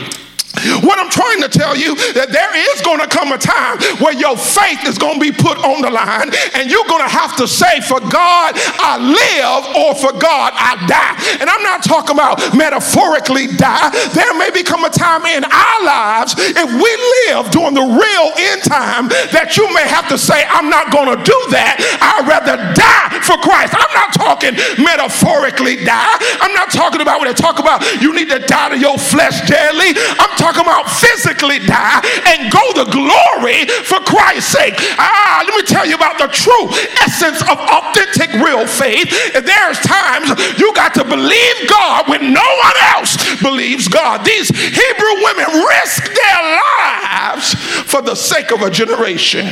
What 0.82 1.00
I'm 1.00 1.10
trying 1.10 1.42
to 1.42 1.50
tell 1.50 1.76
you 1.76 1.96
that 2.18 2.32
there 2.32 2.54
is 2.74 2.82
going 2.82 3.00
to 3.00 3.08
come 3.08 3.32
a 3.32 3.38
time 3.38 3.78
where 4.02 4.14
your 4.14 4.36
faith 4.36 4.84
is 4.88 4.98
going 4.98 5.20
to 5.20 5.24
be 5.24 5.32
put 5.32 5.58
on 5.64 5.82
the 5.82 5.92
line 5.92 6.32
and 6.58 6.68
you're 6.68 6.88
going 6.90 7.04
to 7.04 7.12
have 7.12 7.36
to 7.38 7.48
say 7.48 7.80
for 7.82 8.00
God 8.00 8.58
I 8.82 8.98
live 8.98 9.64
or 9.76 9.96
for 9.96 10.14
God 10.18 10.52
I 10.56 10.76
die. 10.88 11.16
And 11.40 11.48
I'm 11.48 11.64
not 11.64 11.84
talking 11.84 12.16
about 12.16 12.42
metaphorically 12.56 13.48
die. 13.56 13.92
There 14.12 14.34
may 14.36 14.50
become 14.52 14.84
a 14.84 14.92
time 14.92 15.26
in 15.30 15.44
our 15.46 15.80
lives 15.86 16.36
if 16.38 16.68
we 16.68 16.92
live 17.30 17.52
during 17.52 17.76
the 17.76 17.86
real 17.86 18.28
end 18.52 18.64
time 18.66 19.08
that 19.32 19.56
you 19.56 19.68
may 19.74 19.86
have 19.88 20.08
to 20.10 20.18
say 20.18 20.44
I'm 20.50 20.70
not 20.70 20.92
going 20.92 21.14
to 21.14 21.20
do 21.22 21.38
that. 21.54 21.80
I'd 22.02 22.26
rather 22.26 22.58
die 22.74 23.22
for 23.24 23.38
Christ. 23.40 23.78
I'm 23.78 23.94
not 23.94 24.12
talking 24.16 24.58
metaphorically 24.82 25.84
die. 25.86 26.18
I'm 26.42 26.54
not 26.54 26.72
talking 26.74 27.02
about 27.02 27.22
when 27.22 27.30
they 27.30 27.38
talk 27.38 27.60
about 27.60 27.86
you 28.02 28.12
need 28.16 28.30
to 28.30 28.40
die 28.40 28.74
to 28.74 28.78
your 28.80 28.98
flesh 28.98 29.46
daily. 29.46 29.94
I'm 30.18 30.34
talking 30.36 30.49
talking 30.54 30.66
about 30.66 30.90
physically 30.90 31.60
die 31.60 32.02
and 32.26 32.52
go 32.52 32.66
to 32.74 32.90
glory 32.90 33.66
for 33.86 34.00
Christ's 34.02 34.52
sake. 34.52 34.74
Ah, 34.98 35.44
let 35.46 35.56
me 35.56 35.64
tell 35.64 35.86
you 35.86 35.96
about 35.96 36.18
the 36.18 36.28
true 36.28 36.66
essence 37.02 37.42
of 37.44 37.58
authentic 37.58 38.34
real 38.42 38.66
faith. 38.66 39.10
There's 39.34 39.80
times 39.80 40.30
you 40.58 40.74
got 40.74 40.94
to 40.96 41.04
believe 41.04 41.70
God 41.70 42.10
when 42.10 42.34
no 42.34 42.50
one 42.64 42.78
else 42.98 43.18
believes 43.42 43.88
God. 43.88 44.26
These 44.26 44.50
Hebrew 44.50 45.16
women 45.22 45.66
risk 45.70 46.06
their 46.06 46.42
lives 46.42 47.54
for 47.86 48.02
the 48.02 48.16
sake 48.16 48.52
of 48.52 48.62
a 48.62 48.70
generation 48.70 49.48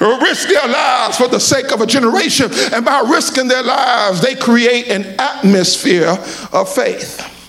risk 0.00 0.48
their 0.48 0.66
lives 0.66 1.18
for 1.18 1.28
the 1.28 1.38
sake 1.38 1.70
of 1.72 1.82
a 1.82 1.86
generation. 1.86 2.48
And 2.72 2.86
by 2.86 3.00
risking 3.00 3.48
their 3.48 3.62
lives, 3.62 4.22
they 4.22 4.34
create 4.34 4.88
an 4.88 5.04
atmosphere 5.18 6.16
of 6.54 6.74
faith 6.74 7.39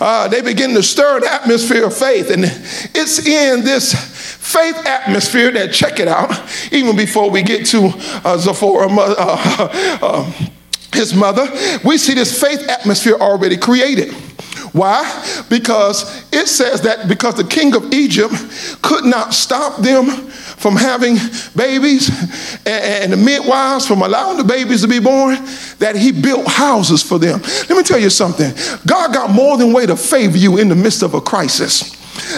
uh, 0.00 0.28
they 0.28 0.40
begin 0.42 0.74
to 0.74 0.82
stir 0.82 1.18
an 1.18 1.24
atmosphere 1.24 1.84
of 1.84 1.96
faith. 1.96 2.30
And 2.30 2.44
it's 2.44 3.26
in 3.26 3.64
this 3.64 3.94
faith 3.94 4.76
atmosphere 4.86 5.50
that, 5.52 5.72
check 5.72 6.00
it 6.00 6.08
out, 6.08 6.32
even 6.72 6.96
before 6.96 7.30
we 7.30 7.42
get 7.42 7.66
to 7.66 7.90
uh, 8.24 8.38
Zipporah, 8.38 8.88
uh, 8.90 9.68
uh, 10.02 10.32
his 10.92 11.14
mother, 11.14 11.46
we 11.84 11.98
see 11.98 12.14
this 12.14 12.40
faith 12.40 12.68
atmosphere 12.68 13.14
already 13.14 13.56
created. 13.56 14.12
Why? 14.72 15.02
Because 15.48 16.26
it 16.32 16.48
says 16.48 16.82
that 16.82 17.08
because 17.08 17.34
the 17.34 17.44
king 17.44 17.74
of 17.74 17.92
Egypt 17.92 18.34
could 18.82 19.04
not 19.04 19.32
stop 19.32 19.80
them 19.80 20.06
from 20.56 20.76
having 20.76 21.16
babies 21.54 22.10
and, 22.66 23.12
the 23.12 23.16
midwives 23.16 23.86
from 23.86 24.02
allowing 24.02 24.38
the 24.38 24.44
babies 24.44 24.82
to 24.82 24.88
be 24.88 24.98
born, 24.98 25.36
that 25.78 25.94
he 25.96 26.12
built 26.12 26.46
houses 26.46 27.02
for 27.02 27.18
them. 27.18 27.40
Let 27.42 27.70
me 27.70 27.82
tell 27.82 27.98
you 27.98 28.10
something 28.10 28.52
God 28.86 29.12
got 29.12 29.30
more 29.30 29.56
than 29.56 29.72
way 29.72 29.86
to 29.86 29.96
favor 29.96 30.38
you 30.38 30.58
in 30.58 30.68
the 30.68 30.74
midst 30.74 31.02
of 31.02 31.14
a 31.14 31.20
crisis. 31.20 31.94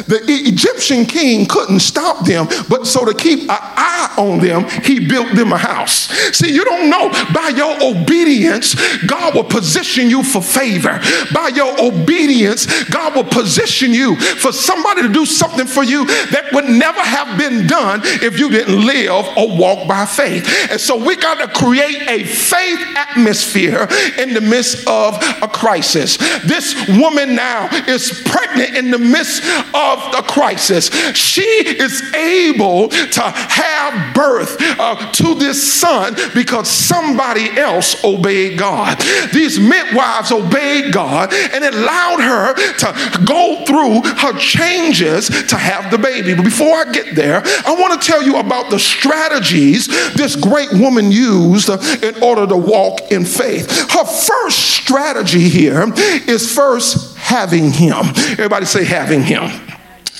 The 0.06 0.20
Egyptian 0.26 1.06
king 1.06 1.46
couldn't 1.46 1.80
stop 1.80 2.24
them, 2.24 2.46
but 2.68 2.86
so 2.86 3.04
to 3.04 3.14
keep 3.14 3.42
an 3.42 3.48
eye 3.50 4.14
on 4.16 4.40
them, 4.40 4.64
he 4.82 5.06
built 5.06 5.34
them 5.34 5.52
a 5.52 5.58
house. 5.58 6.08
See, 6.36 6.52
you 6.52 6.64
don't 6.64 6.90
know 6.90 7.10
by 7.32 7.52
your 7.54 7.76
obedience, 7.82 8.74
God 9.06 9.34
will 9.34 9.44
position 9.44 10.10
you 10.10 10.22
for 10.22 10.42
favor. 10.42 11.00
By 11.32 11.50
your 11.54 11.74
obedience, 11.80 12.66
God 12.84 13.14
will 13.14 13.24
position 13.24 13.92
you 13.92 14.16
for 14.16 14.52
somebody 14.52 15.02
to 15.02 15.12
do 15.12 15.26
something 15.26 15.66
for 15.66 15.84
you 15.84 16.06
that 16.06 16.50
would 16.52 16.66
never 16.66 17.00
have 17.00 17.38
been 17.38 17.66
done 17.66 18.00
if 18.04 18.38
you 18.38 18.50
didn't 18.50 18.84
live 18.84 19.26
or 19.36 19.56
walk 19.56 19.88
by 19.88 20.04
faith. 20.04 20.46
And 20.70 20.80
so 20.80 20.96
we 20.96 21.16
got 21.16 21.38
to 21.38 21.48
create 21.48 22.02
a 22.08 22.24
faith 22.24 22.80
atmosphere 22.96 23.88
in 24.18 24.34
the 24.34 24.40
midst 24.40 24.86
of 24.86 25.14
a 25.42 25.48
crisis. 25.48 26.16
This 26.44 26.74
woman 26.88 27.34
now 27.34 27.68
is 27.86 28.22
pregnant 28.24 28.76
in 28.76 28.90
the 28.90 28.98
midst 28.98 29.42
of 29.74 30.12
the 30.12 30.24
crisis, 30.26 30.90
she 31.14 31.42
is 31.42 32.14
able 32.14 32.88
to 32.88 33.22
have 33.22 34.14
birth 34.14 34.56
uh, 34.78 35.12
to 35.12 35.34
this 35.34 35.72
son 35.80 36.14
because 36.34 36.68
somebody 36.68 37.48
else 37.58 38.02
obeyed 38.04 38.58
God. 38.58 38.98
These 39.32 39.58
midwives 39.58 40.32
obeyed 40.32 40.92
God 40.92 41.32
and 41.32 41.64
it 41.64 41.74
allowed 41.74 42.20
her 42.20 42.54
to 42.78 43.24
go 43.24 43.64
through 43.66 44.02
her 44.18 44.38
changes 44.38 45.28
to 45.28 45.56
have 45.56 45.90
the 45.90 45.98
baby. 45.98 46.34
But 46.34 46.44
before 46.44 46.74
I 46.74 46.92
get 46.92 47.14
there, 47.14 47.42
I 47.66 47.74
want 47.78 48.00
to 48.00 48.06
tell 48.06 48.22
you 48.22 48.36
about 48.36 48.70
the 48.70 48.78
strategies 48.78 49.86
this 50.14 50.36
great 50.36 50.72
woman 50.72 51.10
used 51.10 51.68
in 51.68 52.22
order 52.22 52.46
to 52.46 52.56
walk 52.56 53.10
in 53.10 53.24
faith. 53.24 53.70
Her 53.90 54.04
first 54.04 54.58
strategy 54.76 55.48
here 55.48 55.84
is 56.26 56.54
first 56.54 57.07
having 57.28 57.70
him. 57.70 57.94
Everybody 58.32 58.64
say, 58.64 58.84
having 58.84 59.22
him. 59.22 59.50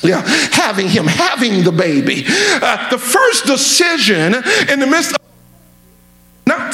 Yeah, 0.03 0.23
having 0.53 0.89
him, 0.89 1.07
having 1.07 1.65
the 1.65 1.73
baby. 1.73 2.25
Uh, 2.27 2.91
the 2.91 2.99
first 2.99 3.47
decision 3.47 4.35
in 4.71 4.79
the 4.79 4.87
midst 4.87 5.13
of 5.13 5.28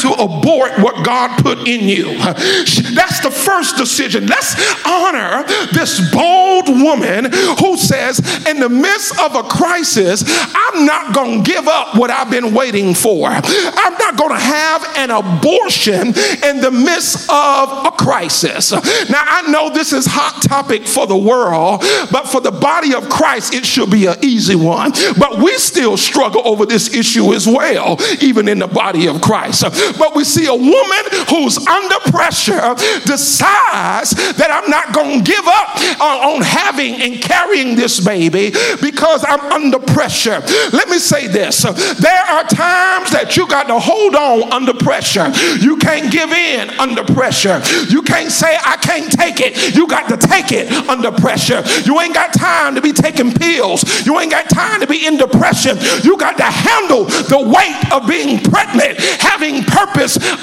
to 0.04 0.12
abort 0.12 0.78
what 0.78 1.04
God 1.04 1.42
put 1.42 1.66
in 1.66 1.88
you. 1.88 2.16
That's 2.18 3.20
the 3.20 3.32
first 3.34 3.76
decision. 3.76 4.26
Let's 4.26 4.54
honor 4.86 5.44
this 5.72 6.12
bold 6.12 6.68
woman 6.68 7.32
who 7.58 7.76
says, 7.76 8.20
in 8.46 8.60
the 8.60 8.68
midst 8.68 9.18
of 9.20 9.34
a 9.34 9.42
crisis, 9.42 10.22
I'm 10.26 10.84
not 10.84 11.14
going 11.14 11.42
to 11.42 11.50
give 11.50 11.66
up 11.66 11.96
what 11.96 12.10
I've 12.10 12.30
been 12.30 12.52
waiting 12.52 12.94
for. 12.94 13.28
I'm 13.30 13.98
not 13.98 14.16
going 14.18 14.30
to 14.30 14.40
have 14.40 14.86
an 14.96 15.10
abortion 15.10 16.08
in 16.44 16.60
the 16.60 16.70
midst 16.70 17.30
of 17.30 17.86
a 17.86 17.90
crisis. 17.92 18.72
Now, 18.72 19.24
I 19.24 19.50
know 19.50 19.70
this 19.70 19.92
is 19.92 20.06
hot 20.06 20.42
topic 20.42 20.86
for 20.86 21.06
the 21.06 21.16
world, 21.16 21.80
but 22.12 22.28
for 22.28 22.40
the 22.40 22.52
body 22.52 22.94
of 22.94 23.08
Christ, 23.08 23.54
it 23.54 23.64
should 23.64 23.90
be 23.90 24.06
an 24.06 24.16
easy 24.22 24.56
one. 24.56 24.92
But 25.18 25.38
we 25.38 25.56
still 25.56 25.96
struggle 25.96 26.42
over 26.44 26.66
this 26.66 26.94
issue 26.94 27.32
as 27.32 27.46
well, 27.46 27.96
even 28.20 28.48
in 28.48 28.58
the 28.58 28.66
body 28.66 29.06
of 29.06 29.20
Christ. 29.22 29.64
But 29.98 30.14
we 30.14 30.24
see 30.24 30.46
a 30.46 30.54
woman 30.54 31.04
who's 31.28 31.58
under 31.66 31.98
pressure 32.10 32.74
decides 33.04 34.10
that 34.36 34.50
I'm 34.50 34.70
not 34.70 34.92
going 34.92 35.22
to 35.22 35.30
give 35.30 35.46
up 35.46 36.00
on 36.00 36.42
having 36.42 37.00
and 37.02 37.22
carrying 37.22 37.76
this 37.76 38.00
baby 38.00 38.52
because 38.80 39.24
I'm 39.26 39.40
under 39.52 39.78
pressure. 39.78 40.40
Let 40.72 40.88
me 40.88 40.98
say 40.98 41.26
this 41.26 41.62
there 41.62 42.24
are 42.24 42.44
times 42.44 43.10
that 43.10 43.36
you 43.36 43.46
got 43.48 43.68
to 43.68 43.78
hold 43.78 44.14
on 44.14 44.52
under 44.52 44.74
pressure. 44.74 45.30
You 45.60 45.76
can't 45.76 46.10
give 46.10 46.30
in 46.30 46.70
under 46.78 47.04
pressure. 47.04 47.60
You 47.88 48.02
can't 48.02 48.30
say, 48.30 48.56
I 48.64 48.76
can't 48.76 49.10
take 49.10 49.40
it. 49.40 49.74
You 49.74 49.86
got 49.86 50.08
to 50.08 50.16
take 50.16 50.52
it 50.52 50.70
under 50.88 51.12
pressure. 51.12 51.62
You 51.84 52.00
ain't 52.00 52.14
got 52.14 52.32
time 52.32 52.74
to 52.74 52.80
be 52.80 52.92
taking 52.92 53.32
pills. 53.32 53.84
You 54.06 54.18
ain't 54.18 54.30
got 54.30 54.48
time 54.48 54.80
to 54.80 54.86
be 54.86 55.06
in 55.06 55.16
depression. 55.16 55.78
You 56.02 56.16
got 56.16 56.36
to 56.38 56.44
handle 56.44 57.04
the 57.04 57.40
weight 57.40 57.92
of 57.92 58.08
being 58.08 58.40
pregnant, 58.42 58.98
having 59.20 59.62
purpose 59.64 59.83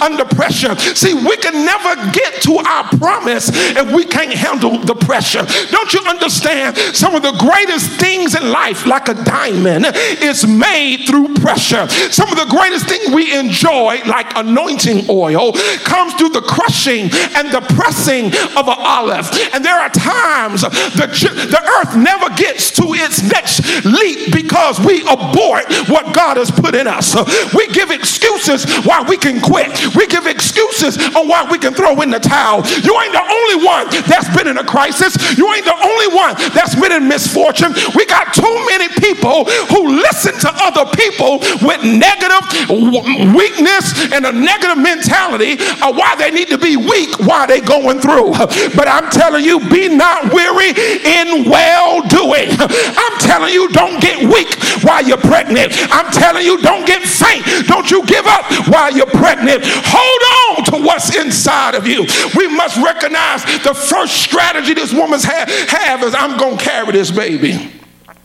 under 0.01 0.25
pressure. 0.25 0.75
See, 0.77 1.13
we 1.13 1.37
can 1.37 1.65
never 1.65 1.95
get 2.11 2.41
to 2.43 2.57
our 2.57 2.83
promise 2.97 3.49
if 3.51 3.91
we 3.91 4.05
can't 4.05 4.33
handle 4.33 4.79
the 4.79 4.95
pressure. 4.95 5.45
Don't 5.69 5.93
you 5.93 6.01
understand? 6.07 6.77
Some 6.95 7.15
of 7.15 7.21
the 7.21 7.33
greatest 7.33 7.89
things 7.99 8.35
in 8.35 8.51
life, 8.51 8.85
like 8.85 9.07
a 9.07 9.13
diamond, 9.13 9.85
is 10.21 10.45
made 10.45 11.05
through 11.07 11.33
pressure. 11.35 11.87
Some 11.87 12.29
of 12.29 12.37
the 12.37 12.47
greatest 12.49 12.87
things 12.87 13.13
we 13.13 13.33
enjoy, 13.37 14.01
like 14.05 14.35
anointing 14.35 15.05
oil, 15.09 15.53
comes 15.83 16.13
through 16.15 16.29
the 16.29 16.41
crushing 16.41 17.09
and 17.35 17.49
the 17.51 17.61
pressing 17.75 18.27
of 18.57 18.67
an 18.67 18.77
olive. 18.77 19.29
And 19.53 19.63
there 19.63 19.79
are 19.79 19.89
times 19.89 20.61
the, 20.61 21.07
the 21.49 21.61
earth 21.79 21.95
never 21.95 22.29
gets 22.35 22.71
to 22.71 22.83
its 22.93 23.23
next 23.23 23.85
leap 23.85 24.33
because 24.33 24.79
we 24.79 25.01
abort 25.01 25.65
what 25.89 26.13
God 26.13 26.37
has 26.37 26.51
put 26.51 26.75
in 26.75 26.87
us. 26.87 27.15
We 27.53 27.67
give 27.67 27.91
excuses 27.91 28.65
why 28.85 29.01
we 29.01 29.17
can 29.21 29.39
quit. 29.39 29.69
We 29.95 30.07
give 30.07 30.25
excuses 30.25 30.97
on 31.15 31.27
why 31.29 31.45
we 31.49 31.57
can 31.57 31.73
throw 31.73 32.01
in 32.01 32.09
the 32.09 32.19
towel. 32.19 32.65
You 32.81 32.93
ain't 32.99 33.13
the 33.13 33.23
only 33.23 33.65
one 33.65 33.85
that's 34.09 34.27
been 34.35 34.47
in 34.47 34.57
a 34.57 34.65
crisis. 34.65 35.15
You 35.37 35.47
ain't 35.53 35.65
the 35.65 35.77
only 35.77 36.09
one 36.11 36.35
that's 36.51 36.75
been 36.75 36.91
in 36.91 37.07
misfortune. 37.07 37.73
We 37.95 38.05
got 38.05 38.33
too 38.33 38.55
many 38.67 38.89
people 38.99 39.45
who 39.69 40.01
listen 40.01 40.33
to 40.41 40.49
other 40.65 40.89
people 40.97 41.39
with 41.61 41.85
negative 41.85 42.43
weakness 43.31 44.11
and 44.11 44.25
a 44.25 44.33
negative 44.33 44.81
mentality 44.81 45.53
of 45.85 45.95
why 45.95 46.15
they 46.17 46.31
need 46.31 46.49
to 46.49 46.57
be 46.57 46.75
weak 46.75 47.13
while 47.21 47.47
they 47.47 47.61
going 47.61 47.99
through. 47.99 48.33
But 48.75 48.87
I'm 48.87 49.09
telling 49.11 49.45
you, 49.45 49.59
be 49.69 49.87
not 49.87 50.33
weary 50.33 50.73
in 51.05 51.49
well 51.49 51.70
I'm 52.49 53.19
telling 53.19 53.53
you, 53.53 53.67
don't 53.69 54.01
get 54.01 54.23
weak 54.23 54.53
while 54.83 55.03
you're 55.03 55.17
pregnant. 55.17 55.73
I'm 55.91 56.11
telling 56.11 56.45
you, 56.45 56.57
don't 56.61 56.85
get 56.85 57.03
faint. 57.03 57.45
Don't 57.67 57.89
you 57.89 58.05
give 58.05 58.25
up 58.25 58.45
while 58.67 58.91
you're 58.95 59.05
pregnant. 59.05 59.63
Hold 59.65 60.57
on 60.57 60.65
to 60.65 60.85
what's 60.85 61.15
inside 61.15 61.75
of 61.75 61.87
you. 61.87 62.05
We 62.35 62.47
must 62.47 62.77
recognize 62.77 63.43
the 63.63 63.73
first 63.73 64.21
strategy 64.21 64.73
this 64.73 64.93
woman's 64.93 65.23
ha- 65.23 65.45
have 65.69 66.03
is 66.03 66.15
I'm 66.15 66.37
going 66.37 66.57
to 66.57 66.63
carry 66.63 66.91
this 66.91 67.11
baby. 67.11 67.80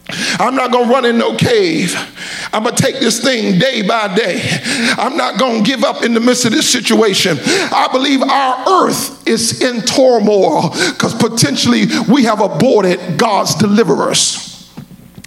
I'm 0.09 0.55
not 0.55 0.71
going 0.71 0.87
to 0.87 0.93
run 0.93 1.05
in 1.05 1.19
no 1.19 1.37
cave. 1.37 1.95
I'm 2.53 2.63
going 2.63 2.75
to 2.77 2.83
take 2.83 3.01
this 3.01 3.21
thing 3.21 3.59
day 3.59 3.83
by 3.83 4.15
day. 4.15 4.41
I'm 4.97 5.17
not 5.17 5.39
going 5.39 5.65
to 5.65 5.69
give 5.69 5.83
up 5.83 6.05
in 6.05 6.15
the 6.15 6.21
midst 6.21 6.45
of 6.45 6.53
this 6.53 6.71
situation. 6.71 7.39
I 7.41 7.89
believe 7.91 8.23
our 8.23 8.85
earth 8.87 9.27
is 9.27 9.63
in 9.63 9.83
turmoil 9.83 10.71
because 10.71 11.15
potentially 11.15 11.87
we 12.09 12.25
have 12.25 12.41
aborted 12.41 13.19
God's 13.19 13.55
deliverers. 13.57 14.46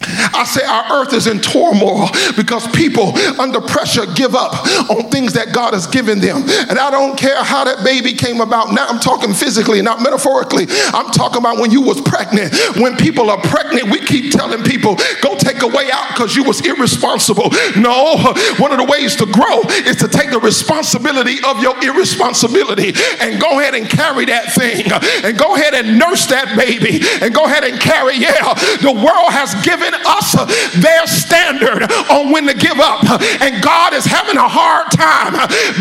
I 0.01 0.45
say 0.45 0.63
our 0.63 1.01
earth 1.01 1.13
is 1.13 1.27
in 1.27 1.39
turmoil 1.41 2.09
because 2.37 2.67
people 2.71 3.17
under 3.39 3.59
pressure 3.59 4.05
give 4.15 4.35
up 4.35 4.53
on 4.89 5.09
things 5.09 5.33
that 5.33 5.53
God 5.53 5.73
has 5.73 5.87
given 5.87 6.19
them. 6.19 6.43
And 6.69 6.79
I 6.79 6.89
don't 6.89 7.17
care 7.17 7.43
how 7.43 7.65
that 7.65 7.83
baby 7.83 8.13
came 8.13 8.39
about. 8.39 8.71
Now 8.71 8.87
I'm 8.87 8.99
talking 8.99 9.33
physically, 9.33 9.81
not 9.81 10.01
metaphorically. 10.01 10.67
I'm 10.93 11.11
talking 11.11 11.39
about 11.39 11.59
when 11.59 11.71
you 11.71 11.81
was 11.81 11.99
pregnant. 12.01 12.55
When 12.77 12.95
people 12.95 13.29
are 13.29 13.41
pregnant, 13.41 13.91
we 13.91 13.99
keep 13.99 14.31
telling 14.31 14.63
people, 14.63 14.95
go 15.21 15.35
take 15.37 15.61
a 15.61 15.67
way 15.67 15.91
out 15.91 16.09
because 16.09 16.35
you 16.35 16.43
was 16.43 16.65
irresponsible. 16.65 17.51
No, 17.75 18.17
one 18.57 18.71
of 18.71 18.77
the 18.77 18.87
ways 18.89 19.15
to 19.17 19.25
grow 19.25 19.61
is 19.83 19.97
to 19.97 20.07
take 20.07 20.31
the 20.31 20.39
responsibility 20.39 21.43
of 21.45 21.61
your 21.61 21.75
irresponsibility 21.83 22.93
and 23.19 23.41
go 23.41 23.59
ahead 23.59 23.75
and 23.75 23.89
carry 23.89 24.25
that 24.25 24.53
thing 24.53 24.87
and 25.23 25.37
go 25.37 25.55
ahead 25.55 25.73
and 25.73 25.99
nurse 25.99 26.27
that 26.27 26.55
baby 26.55 27.03
and 27.21 27.33
go 27.33 27.45
ahead 27.45 27.63
and 27.63 27.79
carry, 27.79 28.15
yeah, 28.15 28.53
the 28.81 28.91
world 28.91 29.31
has 29.31 29.53
given 29.65 29.88
us 30.05 30.33
their 30.81 31.05
standard 31.07 31.89
on 32.09 32.31
when 32.31 32.47
to 32.47 32.53
give 32.53 32.79
up. 32.79 33.03
And 33.41 33.63
God 33.63 33.93
is 33.93 34.05
having 34.05 34.37
a 34.37 34.47
hard 34.47 34.91
time 34.91 35.33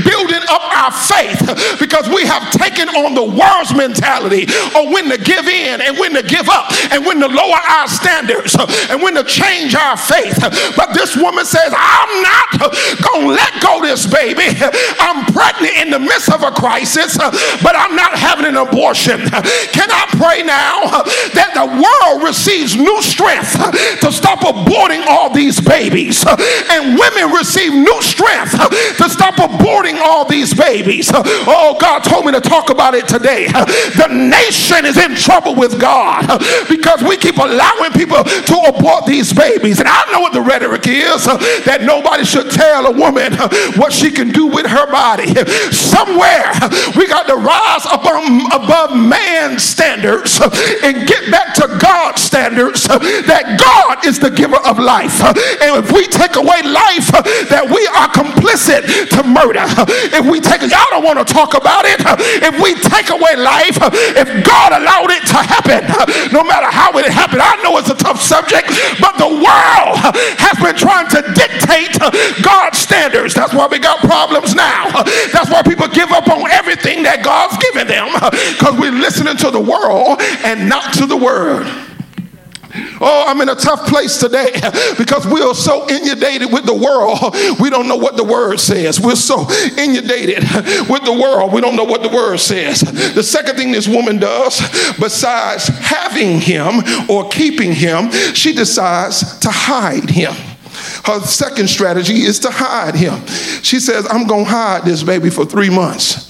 building 0.04 0.44
up 0.48 0.64
our 0.76 0.92
faith 0.92 1.78
because 1.80 2.08
we 2.08 2.24
have 2.26 2.50
taken 2.52 2.88
on 2.88 3.14
the 3.14 3.24
world's 3.24 3.74
mentality 3.74 4.46
on 4.74 4.92
when 4.92 5.08
to 5.10 5.18
give 5.18 5.46
in 5.46 5.80
and 5.80 5.98
when 5.98 6.14
to 6.14 6.22
give 6.22 6.48
up 6.48 6.70
and 6.92 7.04
when 7.04 7.20
to 7.20 7.28
lower 7.28 7.60
our 7.78 7.88
standards 7.88 8.56
and 8.90 9.02
when 9.02 9.14
to 9.14 9.24
change 9.24 9.74
our 9.74 9.96
faith. 9.96 10.38
But 10.76 10.94
this 10.94 11.16
woman 11.16 11.44
says, 11.44 11.72
I'm 11.74 12.12
not 12.22 12.48
going 13.02 13.28
to 13.28 13.32
let 13.32 13.60
go 13.62 13.80
this 13.82 14.06
baby. 14.06 14.56
I'm 15.00 15.24
pregnant 15.32 15.76
in 15.76 15.90
the 15.90 15.98
midst 15.98 16.30
of 16.30 16.42
a 16.42 16.50
crisis, 16.50 17.16
but 17.16 17.74
I'm 17.76 17.94
not 17.96 18.18
having 18.18 18.46
an 18.46 18.56
abortion. 18.56 19.20
Can 19.20 19.88
I 19.90 20.06
pray 20.16 20.42
now 20.42 21.02
that 21.34 21.52
the 21.54 21.66
world 21.66 22.22
receives 22.22 22.76
new 22.76 23.02
strength 23.02 23.54
to 24.00 24.12
stop 24.12 24.40
aborting 24.40 25.04
all 25.06 25.32
these 25.32 25.60
babies. 25.60 26.24
And 26.26 26.98
women 26.98 27.32
receive 27.32 27.72
new 27.72 28.02
strength 28.02 28.52
to 28.52 29.08
stop 29.08 29.34
aborting 29.36 29.98
all 30.00 30.24
these 30.24 30.54
babies. 30.54 31.10
Oh, 31.14 31.76
God 31.80 32.04
told 32.04 32.26
me 32.26 32.32
to 32.32 32.40
talk 32.40 32.70
about 32.70 32.94
it 32.94 33.08
today. 33.08 33.46
The 33.48 34.08
nation 34.08 34.84
is 34.84 34.96
in 34.96 35.14
trouble 35.14 35.54
with 35.54 35.80
God 35.80 36.26
because 36.68 37.02
we 37.02 37.16
keep 37.16 37.38
allowing 37.38 37.92
people 37.92 38.22
to 38.24 38.56
abort 38.68 39.06
these 39.06 39.32
babies. 39.32 39.80
And 39.80 39.88
I 39.88 40.10
know 40.12 40.20
what 40.20 40.32
the 40.32 40.42
rhetoric 40.42 40.86
is 40.86 41.24
that 41.24 41.82
nobody 41.82 42.24
should 42.24 42.50
tell 42.50 42.86
a 42.86 42.92
woman 42.92 43.32
what 43.76 43.92
she 43.92 44.10
can 44.10 44.30
do 44.30 44.46
with 44.46 44.66
her 44.66 44.86
body. 44.90 45.34
Somewhere 45.72 46.52
we 46.96 47.06
got 47.06 47.26
to 47.28 47.36
rise 47.36 47.86
above, 47.86 48.24
above 48.52 48.96
man's 48.96 49.62
standards 49.62 50.40
and 50.82 51.06
get 51.06 51.30
back 51.30 51.54
to 51.54 51.78
God's 51.80 52.22
standards 52.22 52.84
that 52.84 53.58
God 53.58 53.87
God 53.88 54.04
is 54.04 54.18
the 54.18 54.28
giver 54.28 54.60
of 54.68 54.78
life. 54.78 55.16
And 55.64 55.80
if 55.80 55.88
we 55.92 56.04
take 56.04 56.36
away 56.36 56.60
life, 56.60 57.08
that 57.48 57.64
we 57.64 57.88
are 57.96 58.08
complicit 58.12 58.84
to 59.16 59.24
murder. 59.24 59.64
If 60.12 60.28
we 60.28 60.44
take, 60.44 60.60
y'all 60.68 60.92
don't 60.92 61.04
want 61.04 61.16
to 61.16 61.24
talk 61.24 61.56
about 61.56 61.88
it. 61.88 61.96
If 62.44 62.60
we 62.60 62.76
take 62.76 63.08
away 63.08 63.40
life, 63.40 63.80
if 64.12 64.28
God 64.44 64.76
allowed 64.76 65.08
it 65.08 65.24
to 65.32 65.40
happen, 65.40 65.88
no 66.36 66.44
matter 66.44 66.68
how 66.68 66.92
it 67.00 67.08
happened, 67.08 67.40
I 67.40 67.56
know 67.64 67.80
it's 67.80 67.88
a 67.88 67.96
tough 67.96 68.20
subject, 68.20 68.68
but 69.00 69.16
the 69.16 69.40
world 69.40 69.96
has 70.36 70.56
been 70.60 70.76
trying 70.76 71.08
to 71.16 71.24
dictate 71.32 71.96
God's 72.44 72.76
standards. 72.76 73.32
That's 73.32 73.56
why 73.56 73.72
we 73.72 73.80
got 73.80 74.04
problems 74.04 74.52
now. 74.52 75.00
That's 75.32 75.48
why 75.48 75.64
people 75.64 75.88
give 75.88 76.12
up 76.12 76.28
on 76.28 76.44
everything 76.52 77.08
that 77.08 77.24
God's 77.24 77.56
given 77.56 77.88
them 77.88 78.12
because 78.52 78.76
we're 78.76 78.92
listening 78.92 79.40
to 79.40 79.48
the 79.48 79.60
world 79.60 80.20
and 80.44 80.68
not 80.68 80.92
to 81.00 81.08
the 81.08 81.16
word. 81.16 81.87
Oh, 83.00 83.24
I'm 83.26 83.40
in 83.40 83.48
a 83.48 83.54
tough 83.54 83.86
place 83.86 84.18
today 84.18 84.52
because 84.98 85.26
we 85.26 85.40
are 85.40 85.54
so 85.54 85.88
inundated 85.88 86.52
with 86.52 86.66
the 86.66 86.74
world. 86.74 87.34
We 87.60 87.70
don't 87.70 87.88
know 87.88 87.96
what 87.96 88.16
the 88.16 88.24
word 88.24 88.58
says. 88.60 89.00
We're 89.00 89.16
so 89.16 89.46
inundated 89.76 90.42
with 90.88 91.04
the 91.04 91.18
world. 91.20 91.52
We 91.52 91.60
don't 91.60 91.76
know 91.76 91.84
what 91.84 92.02
the 92.02 92.08
word 92.08 92.38
says. 92.38 92.80
The 92.80 93.22
second 93.22 93.56
thing 93.56 93.72
this 93.72 93.88
woman 93.88 94.18
does, 94.18 94.60
besides 94.98 95.68
having 95.68 96.40
him 96.40 96.82
or 97.08 97.28
keeping 97.28 97.72
him, 97.72 98.10
she 98.34 98.52
decides 98.52 99.38
to 99.40 99.50
hide 99.50 100.10
him. 100.10 100.32
Her 101.04 101.20
second 101.20 101.68
strategy 101.68 102.22
is 102.22 102.38
to 102.40 102.50
hide 102.50 102.94
him. 102.94 103.26
She 103.62 103.80
says, 103.80 104.06
I'm 104.10 104.26
going 104.26 104.44
to 104.44 104.50
hide 104.50 104.84
this 104.84 105.02
baby 105.02 105.30
for 105.30 105.44
three 105.44 105.70
months. 105.70 106.27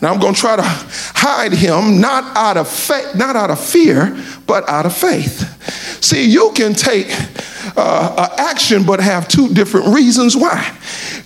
And 0.00 0.08
I'm 0.08 0.20
going 0.20 0.34
to 0.34 0.40
try 0.40 0.56
to 0.56 0.62
hide 0.64 1.52
him 1.52 2.00
not 2.00 2.36
out 2.36 2.56
of 2.56 2.90
not 3.16 3.34
out 3.34 3.50
of 3.50 3.60
fear, 3.60 4.16
but 4.46 4.68
out 4.68 4.86
of 4.86 4.96
faith. 4.96 6.02
See, 6.02 6.28
you 6.28 6.52
can 6.54 6.74
take 6.74 7.08
uh, 7.76 8.34
action 8.38 8.84
but 8.84 9.00
have 9.00 9.28
two 9.28 9.48
different 9.52 9.88
reasons 9.88 10.36
why. 10.36 10.76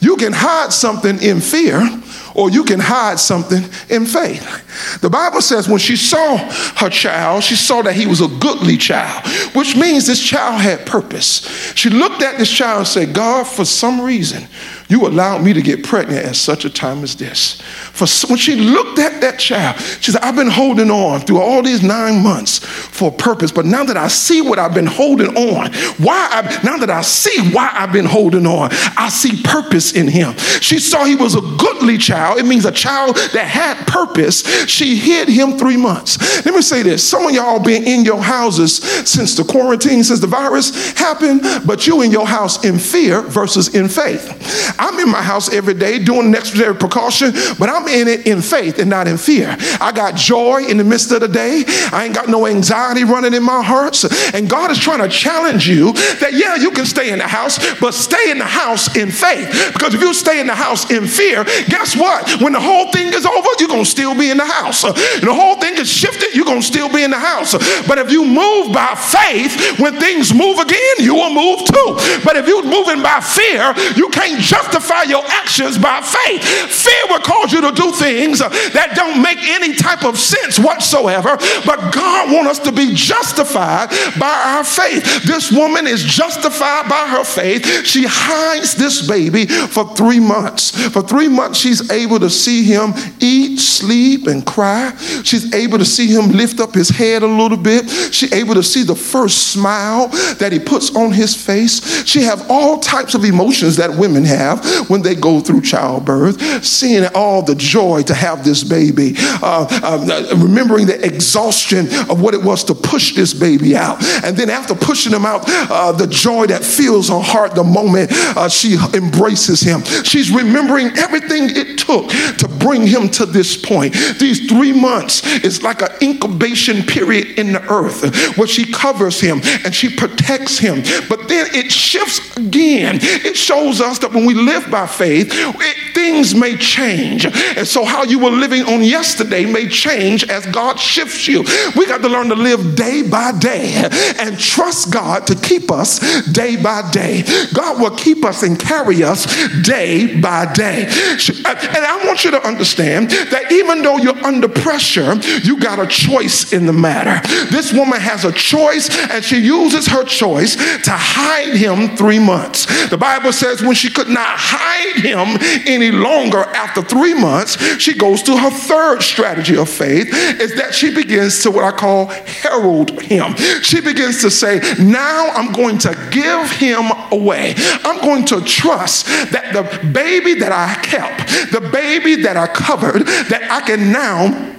You 0.00 0.16
can 0.16 0.32
hide 0.32 0.72
something 0.72 1.22
in 1.22 1.40
fear, 1.40 1.86
or 2.34 2.50
you 2.50 2.64
can 2.64 2.80
hide 2.80 3.20
something 3.20 3.62
in 3.88 4.06
faith. 4.06 5.00
The 5.00 5.10
Bible 5.10 5.42
says 5.42 5.68
when 5.68 5.78
she 5.78 5.96
saw 5.96 6.38
her 6.76 6.88
child, 6.88 7.44
she 7.44 7.56
saw 7.56 7.82
that 7.82 7.94
he 7.94 8.06
was 8.06 8.20
a 8.20 8.28
goodly 8.28 8.76
child, 8.76 9.26
which 9.54 9.76
means 9.76 10.06
this 10.06 10.22
child 10.22 10.60
had 10.60 10.86
purpose. 10.86 11.46
She 11.74 11.90
looked 11.90 12.22
at 12.22 12.38
this 12.38 12.50
child 12.50 12.78
and 12.78 12.88
said, 12.88 13.14
God, 13.14 13.46
for 13.46 13.64
some 13.64 14.00
reason, 14.00 14.48
you 14.92 15.06
allowed 15.06 15.42
me 15.42 15.54
to 15.54 15.62
get 15.62 15.82
pregnant 15.82 16.26
at 16.26 16.36
such 16.36 16.66
a 16.66 16.70
time 16.70 17.02
as 17.02 17.16
this. 17.16 17.60
For 17.92 18.06
when 18.28 18.36
she 18.36 18.56
looked 18.56 18.98
at 18.98 19.22
that 19.22 19.38
child, 19.38 19.80
she 20.00 20.12
said, 20.12 20.20
I've 20.20 20.36
been 20.36 20.50
holding 20.50 20.90
on 20.90 21.20
through 21.20 21.40
all 21.40 21.62
these 21.62 21.82
nine 21.82 22.22
months 22.22 22.58
for 22.58 23.08
a 23.08 23.12
purpose, 23.12 23.50
but 23.50 23.64
now 23.64 23.84
that 23.84 23.96
I 23.96 24.08
see 24.08 24.42
what 24.42 24.58
I've 24.58 24.74
been 24.74 24.86
holding 24.86 25.34
on, 25.34 25.72
why 25.96 26.28
I, 26.30 26.60
now 26.62 26.76
that 26.76 26.90
I 26.90 27.00
see 27.00 27.40
why 27.52 27.70
I've 27.72 27.92
been 27.92 28.04
holding 28.04 28.46
on, 28.46 28.68
I 28.98 29.08
see 29.08 29.42
purpose 29.42 29.94
in 29.94 30.08
him. 30.08 30.36
She 30.60 30.78
saw 30.78 31.04
he 31.04 31.16
was 31.16 31.36
a 31.36 31.40
goodly 31.40 31.96
child. 31.96 32.38
It 32.38 32.44
means 32.44 32.66
a 32.66 32.72
child 32.72 33.16
that 33.16 33.46
had 33.46 33.86
purpose. 33.86 34.66
She 34.66 34.96
hid 34.96 35.26
him 35.26 35.56
three 35.56 35.78
months. 35.78 36.44
Let 36.44 36.54
me 36.54 36.60
say 36.60 36.82
this. 36.82 37.02
Some 37.02 37.24
of 37.24 37.32
y'all 37.32 37.60
been 37.60 37.84
in 37.84 38.04
your 38.04 38.22
houses 38.22 38.76
since 39.08 39.36
the 39.36 39.44
quarantine, 39.44 40.04
since 40.04 40.20
the 40.20 40.26
virus 40.26 40.92
happened, 40.92 41.40
but 41.66 41.86
you 41.86 42.02
in 42.02 42.10
your 42.10 42.26
house 42.26 42.62
in 42.62 42.78
fear 42.78 43.22
versus 43.22 43.74
in 43.74 43.88
faith. 43.88 44.78
I'm 44.82 44.98
in 44.98 45.08
my 45.08 45.22
house 45.22 45.52
every 45.52 45.74
day 45.74 46.00
doing 46.00 46.32
necessary 46.32 46.74
precaution, 46.74 47.32
but 47.56 47.68
I'm 47.68 47.86
in 47.86 48.08
it 48.08 48.26
in 48.26 48.42
faith 48.42 48.80
and 48.80 48.90
not 48.90 49.06
in 49.06 49.16
fear. 49.16 49.56
I 49.80 49.92
got 49.94 50.16
joy 50.16 50.64
in 50.64 50.76
the 50.76 50.82
midst 50.84 51.12
of 51.12 51.20
the 51.20 51.28
day. 51.28 51.62
I 51.92 52.04
ain't 52.04 52.14
got 52.14 52.28
no 52.28 52.48
anxiety 52.48 53.04
running 53.04 53.32
in 53.32 53.44
my 53.44 53.62
heart. 53.62 54.02
And 54.34 54.50
God 54.50 54.72
is 54.72 54.78
trying 54.78 54.98
to 54.98 55.08
challenge 55.08 55.68
you 55.68 55.92
that, 55.92 56.32
yeah, 56.32 56.56
you 56.56 56.72
can 56.72 56.84
stay 56.84 57.12
in 57.12 57.18
the 57.18 57.28
house, 57.28 57.58
but 57.78 57.94
stay 57.94 58.32
in 58.32 58.38
the 58.38 58.44
house 58.44 58.96
in 58.96 59.12
faith. 59.12 59.70
Because 59.72 59.94
if 59.94 60.00
you 60.00 60.12
stay 60.12 60.40
in 60.40 60.48
the 60.48 60.54
house 60.54 60.90
in 60.90 61.06
fear, 61.06 61.44
guess 61.68 61.96
what? 61.96 62.42
When 62.42 62.52
the 62.52 62.60
whole 62.60 62.90
thing 62.90 63.14
is 63.14 63.24
over, 63.24 63.48
you're 63.60 63.68
going 63.68 63.84
to 63.84 63.90
still 63.90 64.18
be 64.18 64.30
in 64.30 64.38
the 64.38 64.46
house. 64.46 64.82
And 64.82 65.22
the 65.22 65.34
whole 65.34 65.60
thing 65.60 65.76
is 65.76 65.88
shifted, 65.88 66.34
you're 66.34 66.44
going 66.44 66.60
to 66.60 66.66
still 66.66 66.92
be 66.92 67.04
in 67.04 67.10
the 67.12 67.20
house. 67.20 67.52
But 67.86 67.98
if 67.98 68.10
you 68.10 68.24
move 68.24 68.72
by 68.72 68.96
faith, 68.98 69.78
when 69.78 70.00
things 70.00 70.34
move 70.34 70.58
again, 70.58 70.96
you 70.98 71.14
will 71.14 71.32
move 71.32 71.60
too. 71.68 72.20
But 72.24 72.36
if 72.36 72.48
you're 72.48 72.64
moving 72.64 73.00
by 73.00 73.20
fear, 73.20 73.74
you 73.94 74.08
can't 74.08 74.40
justify 74.40 74.71
your 75.08 75.22
actions 75.26 75.78
by 75.78 76.00
faith. 76.00 76.42
Fear 76.42 77.02
will 77.08 77.20
cause 77.20 77.52
you 77.52 77.60
to 77.60 77.72
do 77.72 77.92
things 77.92 78.38
that 78.38 78.92
don't 78.94 79.22
make 79.22 79.38
any 79.38 79.74
type 79.74 80.04
of 80.04 80.18
sense 80.18 80.58
whatsoever. 80.58 81.36
But 81.64 81.92
God 81.92 82.32
wants 82.32 82.50
us 82.52 82.58
to 82.60 82.72
be 82.72 82.94
justified 82.94 83.90
by 84.18 84.56
our 84.56 84.64
faith. 84.64 85.24
This 85.24 85.50
woman 85.52 85.86
is 85.86 86.02
justified 86.02 86.88
by 86.88 87.06
her 87.08 87.24
faith. 87.24 87.64
She 87.86 88.04
hides 88.06 88.74
this 88.74 89.06
baby 89.06 89.46
for 89.46 89.94
three 89.94 90.20
months. 90.20 90.70
For 90.88 91.02
three 91.02 91.28
months, 91.28 91.58
she's 91.58 91.90
able 91.90 92.20
to 92.20 92.30
see 92.30 92.64
him 92.64 92.94
eat, 93.20 93.58
sleep, 93.58 94.26
and 94.26 94.44
cry. 94.44 94.94
She's 95.24 95.54
able 95.54 95.78
to 95.78 95.84
see 95.84 96.06
him 96.06 96.30
lift 96.30 96.60
up 96.60 96.74
his 96.74 96.88
head 96.88 97.22
a 97.22 97.26
little 97.26 97.58
bit. 97.58 97.88
She's 98.12 98.32
able 98.32 98.54
to 98.54 98.62
see 98.62 98.82
the 98.82 98.96
first 98.96 99.52
smile 99.52 100.08
that 100.38 100.52
he 100.52 100.58
puts 100.58 100.94
on 100.94 101.12
his 101.12 101.34
face. 101.34 102.06
She 102.06 102.22
have 102.22 102.50
all 102.50 102.78
types 102.78 103.14
of 103.14 103.24
emotions 103.24 103.76
that 103.76 103.90
women 103.90 104.24
have 104.24 104.51
when 104.88 105.02
they 105.02 105.14
go 105.14 105.40
through 105.40 105.62
childbirth, 105.62 106.64
seeing 106.64 107.04
all 107.14 107.42
the 107.42 107.54
joy 107.54 108.02
to 108.02 108.14
have 108.14 108.44
this 108.44 108.64
baby, 108.64 109.14
uh, 109.42 109.66
uh, 109.70 110.36
remembering 110.36 110.86
the 110.86 111.04
exhaustion 111.04 111.86
of 112.10 112.20
what 112.20 112.34
it 112.34 112.42
was 112.42 112.64
to 112.64 112.74
push 112.74 113.14
this 113.14 113.34
baby 113.34 113.76
out. 113.76 114.02
And 114.24 114.36
then 114.36 114.50
after 114.50 114.74
pushing 114.74 115.12
him 115.12 115.26
out, 115.26 115.42
uh, 115.46 115.92
the 115.92 116.06
joy 116.06 116.46
that 116.46 116.64
fills 116.64 117.08
her 117.08 117.20
heart 117.20 117.54
the 117.54 117.64
moment 117.64 118.10
uh, 118.12 118.48
she 118.48 118.76
embraces 118.94 119.60
him. 119.60 119.82
She's 120.04 120.30
remembering 120.30 120.88
everything 120.98 121.44
it 121.50 121.78
took 121.78 122.10
to 122.38 122.48
bring 122.48 122.86
him 122.86 123.08
to 123.10 123.26
this 123.26 123.56
point. 123.56 123.94
These 124.18 124.48
three 124.48 124.72
months 124.72 125.26
is 125.44 125.62
like 125.62 125.82
an 125.82 125.90
incubation 126.02 126.82
period 126.82 127.38
in 127.38 127.52
the 127.52 127.62
earth 127.70 128.36
where 128.36 128.48
she 128.48 128.70
covers 128.70 129.20
him 129.20 129.40
and 129.64 129.74
she 129.74 129.94
protects 129.94 130.58
him. 130.58 130.82
But 131.08 131.28
then 131.28 131.46
it 131.54 131.70
shifts 131.70 132.36
again. 132.36 132.98
It 133.02 133.36
shows 133.36 133.80
us 133.80 133.98
that 134.00 134.12
when 134.12 134.24
we 134.24 134.34
live 134.44 134.70
by 134.70 134.86
faith, 134.86 135.28
it, 135.32 135.94
things 135.94 136.34
may 136.34 136.56
change. 136.56 137.26
And 137.26 137.66
so, 137.66 137.84
how 137.84 138.04
you 138.04 138.18
were 138.18 138.30
living 138.30 138.62
on 138.62 138.82
yesterday 138.82 139.44
may 139.44 139.68
change 139.68 140.28
as 140.28 140.46
God 140.46 140.78
shifts 140.78 141.28
you. 141.28 141.42
We 141.76 141.86
got 141.86 142.02
to 142.02 142.08
learn 142.08 142.28
to 142.28 142.34
live 142.34 142.74
day 142.74 143.02
by 143.02 143.32
day 143.32 143.88
and 144.18 144.38
trust 144.38 144.92
God 144.92 145.26
to 145.28 145.34
keep 145.34 145.70
us 145.70 146.00
day 146.32 146.60
by 146.60 146.88
day. 146.90 147.22
God 147.54 147.80
will 147.80 147.96
keep 147.96 148.24
us 148.24 148.42
and 148.42 148.58
carry 148.58 149.02
us 149.02 149.26
day 149.62 150.20
by 150.20 150.52
day. 150.52 150.84
And 150.84 151.84
I 151.84 152.02
want 152.06 152.24
you 152.24 152.30
to 152.32 152.46
understand 152.46 153.10
that 153.10 153.52
even 153.52 153.82
though 153.82 153.98
you're 153.98 154.24
under 154.24 154.48
pressure, 154.48 155.14
you 155.42 155.58
got 155.58 155.78
a 155.78 155.86
choice 155.86 156.52
in 156.52 156.66
the 156.66 156.72
matter. 156.72 157.26
This 157.50 157.72
woman 157.72 158.00
has 158.00 158.24
a 158.24 158.32
choice, 158.32 158.88
and 159.10 159.24
she 159.24 159.38
uses 159.38 159.86
her 159.86 160.04
choice 160.04 160.56
to 160.56 160.90
hide 160.90 161.54
him 161.54 161.96
three 161.96 162.18
months. 162.18 162.66
The 162.88 162.98
Bible 162.98 163.32
says 163.32 163.62
when 163.62 163.74
she 163.74 163.90
could 163.90 164.08
not 164.08 164.31
hide 164.36 165.02
him 165.02 165.38
any 165.66 165.90
longer 165.90 166.38
after 166.38 166.82
three 166.82 167.14
months, 167.14 167.60
she 167.78 167.94
goes 167.96 168.22
to 168.24 168.36
her 168.36 168.50
third 168.50 169.02
strategy 169.02 169.56
of 169.56 169.68
faith 169.68 170.08
is 170.40 170.54
that 170.56 170.74
she 170.74 170.94
begins 170.94 171.42
to 171.42 171.50
what 171.50 171.64
I 171.64 171.76
call 171.76 172.06
herald 172.06 173.00
him. 173.02 173.34
She 173.62 173.80
begins 173.80 174.20
to 174.22 174.30
say, 174.30 174.60
Now 174.78 175.28
I'm 175.28 175.52
going 175.52 175.78
to 175.78 175.90
give 176.10 176.50
him 176.52 176.90
away. 177.10 177.54
I'm 177.84 178.00
going 178.00 178.24
to 178.26 178.40
trust 178.42 179.06
that 179.06 179.52
the 179.52 179.86
baby 179.88 180.34
that 180.34 180.52
I 180.52 180.74
kept, 180.82 181.52
the 181.52 181.60
baby 181.60 182.22
that 182.22 182.36
I 182.36 182.46
covered, 182.46 183.06
that 183.06 183.48
I 183.50 183.60
can 183.66 183.92
now 183.92 184.51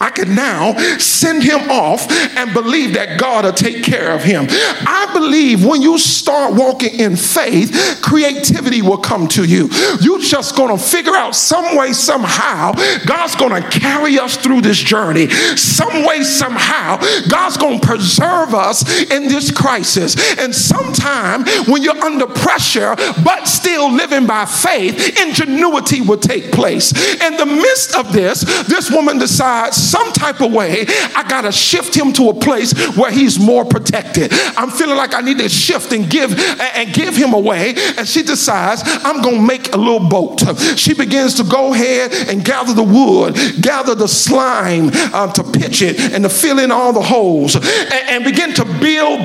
I 0.00 0.10
can 0.10 0.34
now 0.34 0.76
send 0.98 1.42
him 1.42 1.70
off 1.70 2.10
and 2.36 2.52
believe 2.52 2.94
that 2.94 3.18
God 3.18 3.44
will 3.44 3.52
take 3.52 3.84
care 3.84 4.12
of 4.12 4.22
him. 4.22 4.46
I 4.50 5.10
believe 5.12 5.64
when 5.64 5.82
you 5.82 5.98
start 5.98 6.54
walking 6.54 6.98
in 6.98 7.16
faith, 7.16 8.00
creativity 8.02 8.82
will 8.82 8.98
come 8.98 9.28
to 9.28 9.44
you. 9.44 9.68
You're 10.00 10.20
just 10.20 10.56
going 10.56 10.76
to 10.76 10.82
figure 10.82 11.14
out 11.14 11.34
some 11.34 11.76
way, 11.76 11.92
somehow, 11.92 12.72
God's 13.06 13.36
going 13.36 13.62
to 13.62 13.68
carry 13.68 14.18
us 14.18 14.36
through 14.36 14.62
this 14.62 14.78
journey. 14.78 15.28
Some 15.56 16.04
way, 16.04 16.22
somehow, 16.22 16.98
God's 17.28 17.56
going 17.56 17.80
to 17.80 17.86
preserve 17.86 18.54
us 18.54 18.82
in 19.10 19.28
this 19.28 19.50
crisis. 19.50 20.16
And 20.38 20.54
sometime 20.54 21.44
when 21.66 21.82
you're 21.82 22.02
under 22.04 22.26
pressure, 22.26 22.96
but 23.24 23.44
still 23.44 23.92
living 23.92 24.26
by 24.26 24.44
faith, 24.44 25.20
ingenuity 25.20 26.00
will 26.00 26.18
take 26.18 26.52
place. 26.52 26.92
In 27.22 27.36
the 27.36 27.46
midst 27.46 27.94
of 27.96 28.12
this, 28.12 28.40
this 28.64 28.90
woman 28.90 29.18
decides 29.18 29.83
some 29.84 30.12
type 30.12 30.40
of 30.40 30.52
way, 30.52 30.86
I 30.88 31.24
got 31.28 31.42
to 31.42 31.52
shift 31.52 31.94
him 31.94 32.12
to 32.14 32.30
a 32.30 32.34
place 32.34 32.72
where 32.96 33.10
he's 33.10 33.38
more 33.38 33.64
protected. 33.64 34.32
I'm 34.56 34.70
feeling 34.70 34.96
like 34.96 35.14
I 35.14 35.20
need 35.20 35.38
to 35.38 35.48
shift 35.48 35.92
and 35.92 36.08
give 36.08 36.38
and 36.38 36.92
give 36.92 37.16
him 37.16 37.32
away. 37.34 37.74
And 37.96 38.06
she 38.06 38.22
decides, 38.22 38.82
I'm 38.84 39.22
going 39.22 39.36
to 39.36 39.46
make 39.46 39.72
a 39.74 39.76
little 39.76 40.08
boat. 40.08 40.42
She 40.78 40.94
begins 40.94 41.34
to 41.34 41.44
go 41.44 41.74
ahead 41.74 42.12
and 42.28 42.44
gather 42.44 42.74
the 42.74 42.82
wood, 42.82 43.36
gather 43.60 43.94
the 43.94 44.08
slime 44.08 44.90
um, 45.14 45.32
to 45.32 45.44
pitch 45.44 45.82
it 45.82 46.00
and 46.00 46.24
to 46.24 46.30
fill 46.30 46.58
in 46.58 46.70
all 46.72 46.92
the 46.92 47.02
holes 47.02 47.56
and, 47.56 47.64
and 47.92 48.24
begin 48.24 48.54
to 48.54 48.64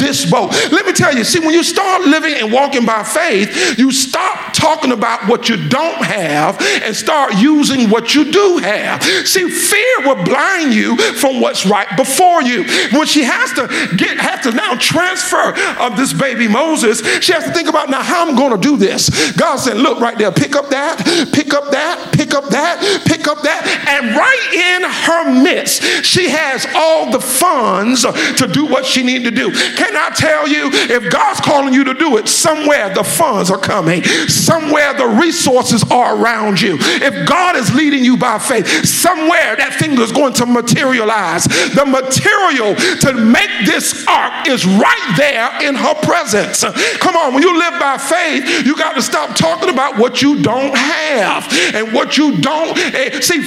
this 0.09 0.29
boat. 0.29 0.51
Let 0.71 0.85
me 0.87 0.93
tell 0.93 1.15
you, 1.15 1.23
see, 1.23 1.39
when 1.39 1.53
you 1.53 1.63
start 1.63 2.01
living 2.01 2.33
and 2.33 2.51
walking 2.51 2.85
by 2.85 3.03
faith, 3.03 3.77
you 3.77 3.91
stop 3.91 4.53
talking 4.53 4.91
about 4.91 5.27
what 5.29 5.47
you 5.47 5.69
don't 5.69 6.03
have 6.03 6.59
and 6.83 6.95
start 6.95 7.35
using 7.37 7.89
what 7.89 8.15
you 8.15 8.31
do 8.31 8.57
have. 8.57 9.03
See, 9.03 9.47
fear 9.49 9.95
will 9.99 10.23
blind 10.23 10.73
you 10.73 10.97
from 11.13 11.41
what's 11.41 11.65
right 11.65 11.87
before 11.95 12.41
you. 12.41 12.63
When 12.91 13.05
she 13.05 13.23
has 13.23 13.53
to 13.53 13.67
get, 13.97 14.17
have 14.17 14.41
to 14.43 14.51
now 14.51 14.75
transfer 14.75 15.53
of 15.79 15.95
this 15.95 16.11
baby 16.11 16.47
Moses, 16.47 17.01
she 17.23 17.31
has 17.31 17.43
to 17.43 17.51
think 17.51 17.69
about 17.69 17.89
now 17.89 18.01
how 18.01 18.27
I'm 18.27 18.35
going 18.35 18.51
to 18.51 18.57
do 18.57 18.77
this. 18.77 19.31
God 19.33 19.57
said, 19.57 19.77
look 19.77 19.99
right 19.99 20.17
there, 20.17 20.31
pick 20.31 20.55
up 20.55 20.69
that, 20.69 20.97
pick 21.33 21.53
up 21.53 21.69
that, 21.71 22.13
pick 22.13 22.33
up 22.33 22.49
that, 22.49 23.05
pick 23.05 23.27
up 23.27 23.43
that. 23.43 23.61
And 23.87 24.15
right 24.15 24.45
in 24.73 24.89
her 24.89 25.43
midst, 25.43 25.83
she 26.03 26.29
has 26.29 26.65
all 26.75 27.11
the 27.11 27.19
funds 27.19 28.01
to 28.01 28.47
do 28.51 28.65
what 28.65 28.85
she 28.85 29.03
needs 29.03 29.23
to 29.25 29.31
do. 29.31 29.51
Can 29.51 29.95
I 29.99 30.09
tell 30.15 30.47
you, 30.47 30.69
if 30.71 31.11
God's 31.11 31.41
calling 31.41 31.73
you 31.73 31.83
to 31.83 31.93
do 31.93 32.17
it, 32.17 32.27
somewhere 32.27 32.93
the 32.93 33.03
funds 33.03 33.51
are 33.51 33.57
coming, 33.57 34.03
somewhere 34.03 34.93
the 34.93 35.07
resources 35.07 35.83
are 35.91 36.15
around 36.15 36.61
you. 36.61 36.77
If 36.79 37.27
God 37.27 37.55
is 37.55 37.73
leading 37.73 38.03
you 38.03 38.17
by 38.17 38.39
faith, 38.39 38.67
somewhere 38.85 39.55
that 39.55 39.75
thing 39.79 39.99
is 39.99 40.11
going 40.11 40.33
to 40.33 40.45
materialize. 40.45 41.45
The 41.45 41.85
material 41.85 42.75
to 42.75 43.13
make 43.13 43.51
this 43.65 44.05
ark 44.07 44.47
is 44.47 44.65
right 44.65 45.13
there 45.17 45.67
in 45.67 45.75
her 45.75 45.95
presence. 46.01 46.63
Come 46.99 47.15
on, 47.15 47.33
when 47.33 47.43
you 47.43 47.57
live 47.57 47.79
by 47.79 47.97
faith, 47.97 48.65
you 48.65 48.75
got 48.75 48.93
to 48.93 49.01
stop 49.01 49.35
talking 49.35 49.69
about 49.69 49.97
what 49.97 50.21
you 50.21 50.41
don't 50.41 50.75
have 50.75 51.47
and 51.75 51.93
what 51.93 52.17
you 52.17 52.37
don't 52.39 52.77
eh, 52.77 53.19
see. 53.21 53.39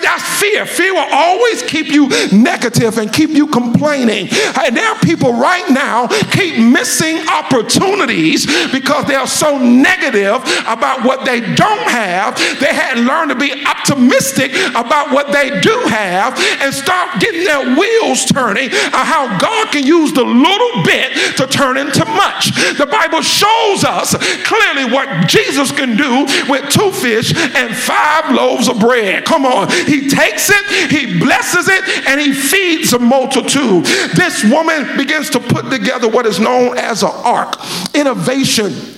That's 0.00 0.40
fear. 0.40 0.64
Fear 0.64 0.94
will 0.94 1.08
always 1.12 1.62
keep 1.62 1.88
you 1.88 2.08
negative 2.32 2.98
and 2.98 3.12
keep 3.12 3.30
you 3.30 3.46
complaining. 3.48 4.28
And 4.58 4.76
there 4.76 4.88
are 4.88 4.98
people 5.00 5.32
right 5.32 5.68
now 5.70 5.97
keep 6.06 6.62
missing 6.62 7.18
opportunities 7.28 8.46
because 8.70 9.06
they 9.06 9.14
are 9.14 9.26
so 9.26 9.58
negative 9.58 10.42
about 10.66 11.04
what 11.04 11.24
they 11.24 11.40
don't 11.40 11.88
have. 11.90 12.36
They 12.60 12.72
hadn't 12.72 13.04
learned 13.04 13.30
to 13.30 13.36
be 13.36 13.64
optimistic 13.66 14.52
about 14.76 15.10
what 15.10 15.32
they 15.32 15.60
do 15.60 15.74
have 15.88 16.38
and 16.62 16.72
start 16.72 17.20
getting 17.20 17.44
their 17.44 17.74
wheels 17.76 18.24
turning 18.26 18.70
on 18.70 19.04
how 19.06 19.38
God 19.38 19.72
can 19.72 19.84
use 19.84 20.12
the 20.12 20.24
little 20.24 20.84
bit 20.84 21.36
to 21.38 21.46
turn 21.46 21.76
into 21.76 22.04
much. 22.04 22.54
The 22.76 22.86
Bible 22.86 23.22
shows 23.22 23.84
us 23.84 24.14
clearly 24.44 24.92
what 24.92 25.26
Jesus 25.26 25.72
can 25.72 25.96
do 25.96 26.26
with 26.48 26.70
two 26.70 26.92
fish 26.92 27.34
and 27.34 27.74
five 27.74 28.30
loaves 28.34 28.68
of 28.68 28.78
bread. 28.78 29.24
Come 29.24 29.44
on. 29.44 29.68
He 29.86 30.08
takes 30.08 30.50
it, 30.50 30.90
he 30.90 31.18
blesses 31.18 31.68
it, 31.68 32.06
and 32.06 32.20
he 32.20 32.32
feeds 32.32 32.92
a 32.92 32.98
multitude. 32.98 33.84
This 34.14 34.44
woman 34.44 34.96
begins 34.96 35.30
to 35.30 35.40
put 35.40 35.70
together 35.70 35.87
what 36.08 36.26
is 36.26 36.38
known 36.38 36.76
as 36.78 37.02
an 37.02 37.10
ark. 37.12 37.56
Innovation 37.94 38.97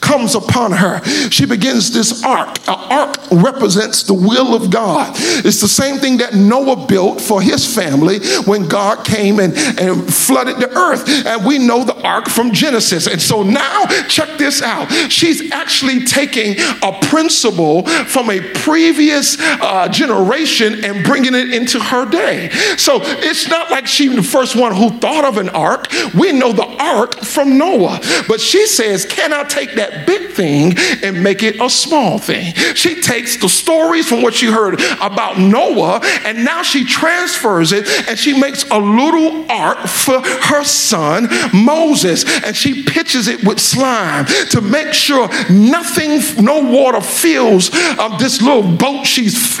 comes 0.00 0.34
upon 0.34 0.72
her. 0.72 1.02
She 1.30 1.46
begins 1.46 1.92
this 1.92 2.24
ark. 2.24 2.58
An 2.68 2.74
ark 2.74 3.16
represents 3.30 4.02
the 4.02 4.14
will 4.14 4.54
of 4.54 4.70
God. 4.70 5.12
It's 5.16 5.60
the 5.60 5.68
same 5.68 5.96
thing 5.96 6.18
that 6.18 6.34
Noah 6.34 6.86
built 6.86 7.20
for 7.20 7.40
his 7.40 7.72
family 7.74 8.18
when 8.44 8.68
God 8.68 9.04
came 9.04 9.38
and, 9.38 9.56
and 9.78 10.12
flooded 10.12 10.56
the 10.56 10.70
earth. 10.76 11.26
And 11.26 11.44
we 11.44 11.58
know 11.58 11.84
the 11.84 12.00
ark 12.02 12.28
from 12.28 12.52
Genesis. 12.52 13.06
And 13.06 13.20
so 13.20 13.42
now, 13.42 13.86
check 14.08 14.38
this 14.38 14.62
out. 14.62 14.90
She's 15.10 15.52
actually 15.52 16.04
taking 16.04 16.56
a 16.82 16.98
principle 17.02 17.86
from 17.86 18.30
a 18.30 18.40
previous 18.54 19.36
uh, 19.40 19.88
generation 19.88 20.84
and 20.84 21.04
bringing 21.04 21.34
it 21.34 21.52
into 21.52 21.80
her 21.80 22.08
day. 22.08 22.50
So 22.76 23.00
it's 23.02 23.48
not 23.48 23.70
like 23.70 23.86
she's 23.86 24.14
the 24.14 24.22
first 24.22 24.56
one 24.56 24.74
who 24.74 24.90
thought 24.98 25.24
of 25.24 25.36
an 25.36 25.48
ark. 25.50 25.86
We 26.14 26.32
know 26.32 26.52
the 26.52 26.66
ark 26.66 27.16
from 27.16 27.58
Noah. 27.58 28.00
But 28.28 28.40
she 28.40 28.66
says, 28.66 29.04
Can 29.06 29.32
I 29.32 29.44
take 29.44 29.74
that 29.74 29.89
big 30.06 30.30
thing 30.30 30.74
and 31.02 31.22
make 31.22 31.42
it 31.42 31.60
a 31.60 31.68
small 31.68 32.18
thing. 32.18 32.54
She 32.74 33.00
takes 33.00 33.36
the 33.36 33.48
stories 33.48 34.08
from 34.08 34.22
what 34.22 34.34
she 34.34 34.46
heard 34.46 34.80
about 35.00 35.38
Noah 35.38 36.00
and 36.24 36.44
now 36.44 36.62
she 36.62 36.84
transfers 36.84 37.72
it 37.72 37.86
and 38.08 38.18
she 38.18 38.38
makes 38.38 38.64
a 38.70 38.78
little 38.78 39.50
ark 39.50 39.86
for 39.86 40.20
her 40.20 40.64
son 40.64 41.28
Moses 41.52 42.24
and 42.44 42.56
she 42.56 42.82
pitches 42.82 43.28
it 43.28 43.44
with 43.44 43.60
slime 43.60 44.26
to 44.50 44.60
make 44.60 44.92
sure 44.92 45.28
nothing, 45.50 46.20
no 46.42 46.60
water 46.60 47.00
fills 47.00 47.70
uh, 47.72 48.16
this 48.18 48.40
little 48.40 48.76
boat 48.76 49.06
she's 49.06 49.60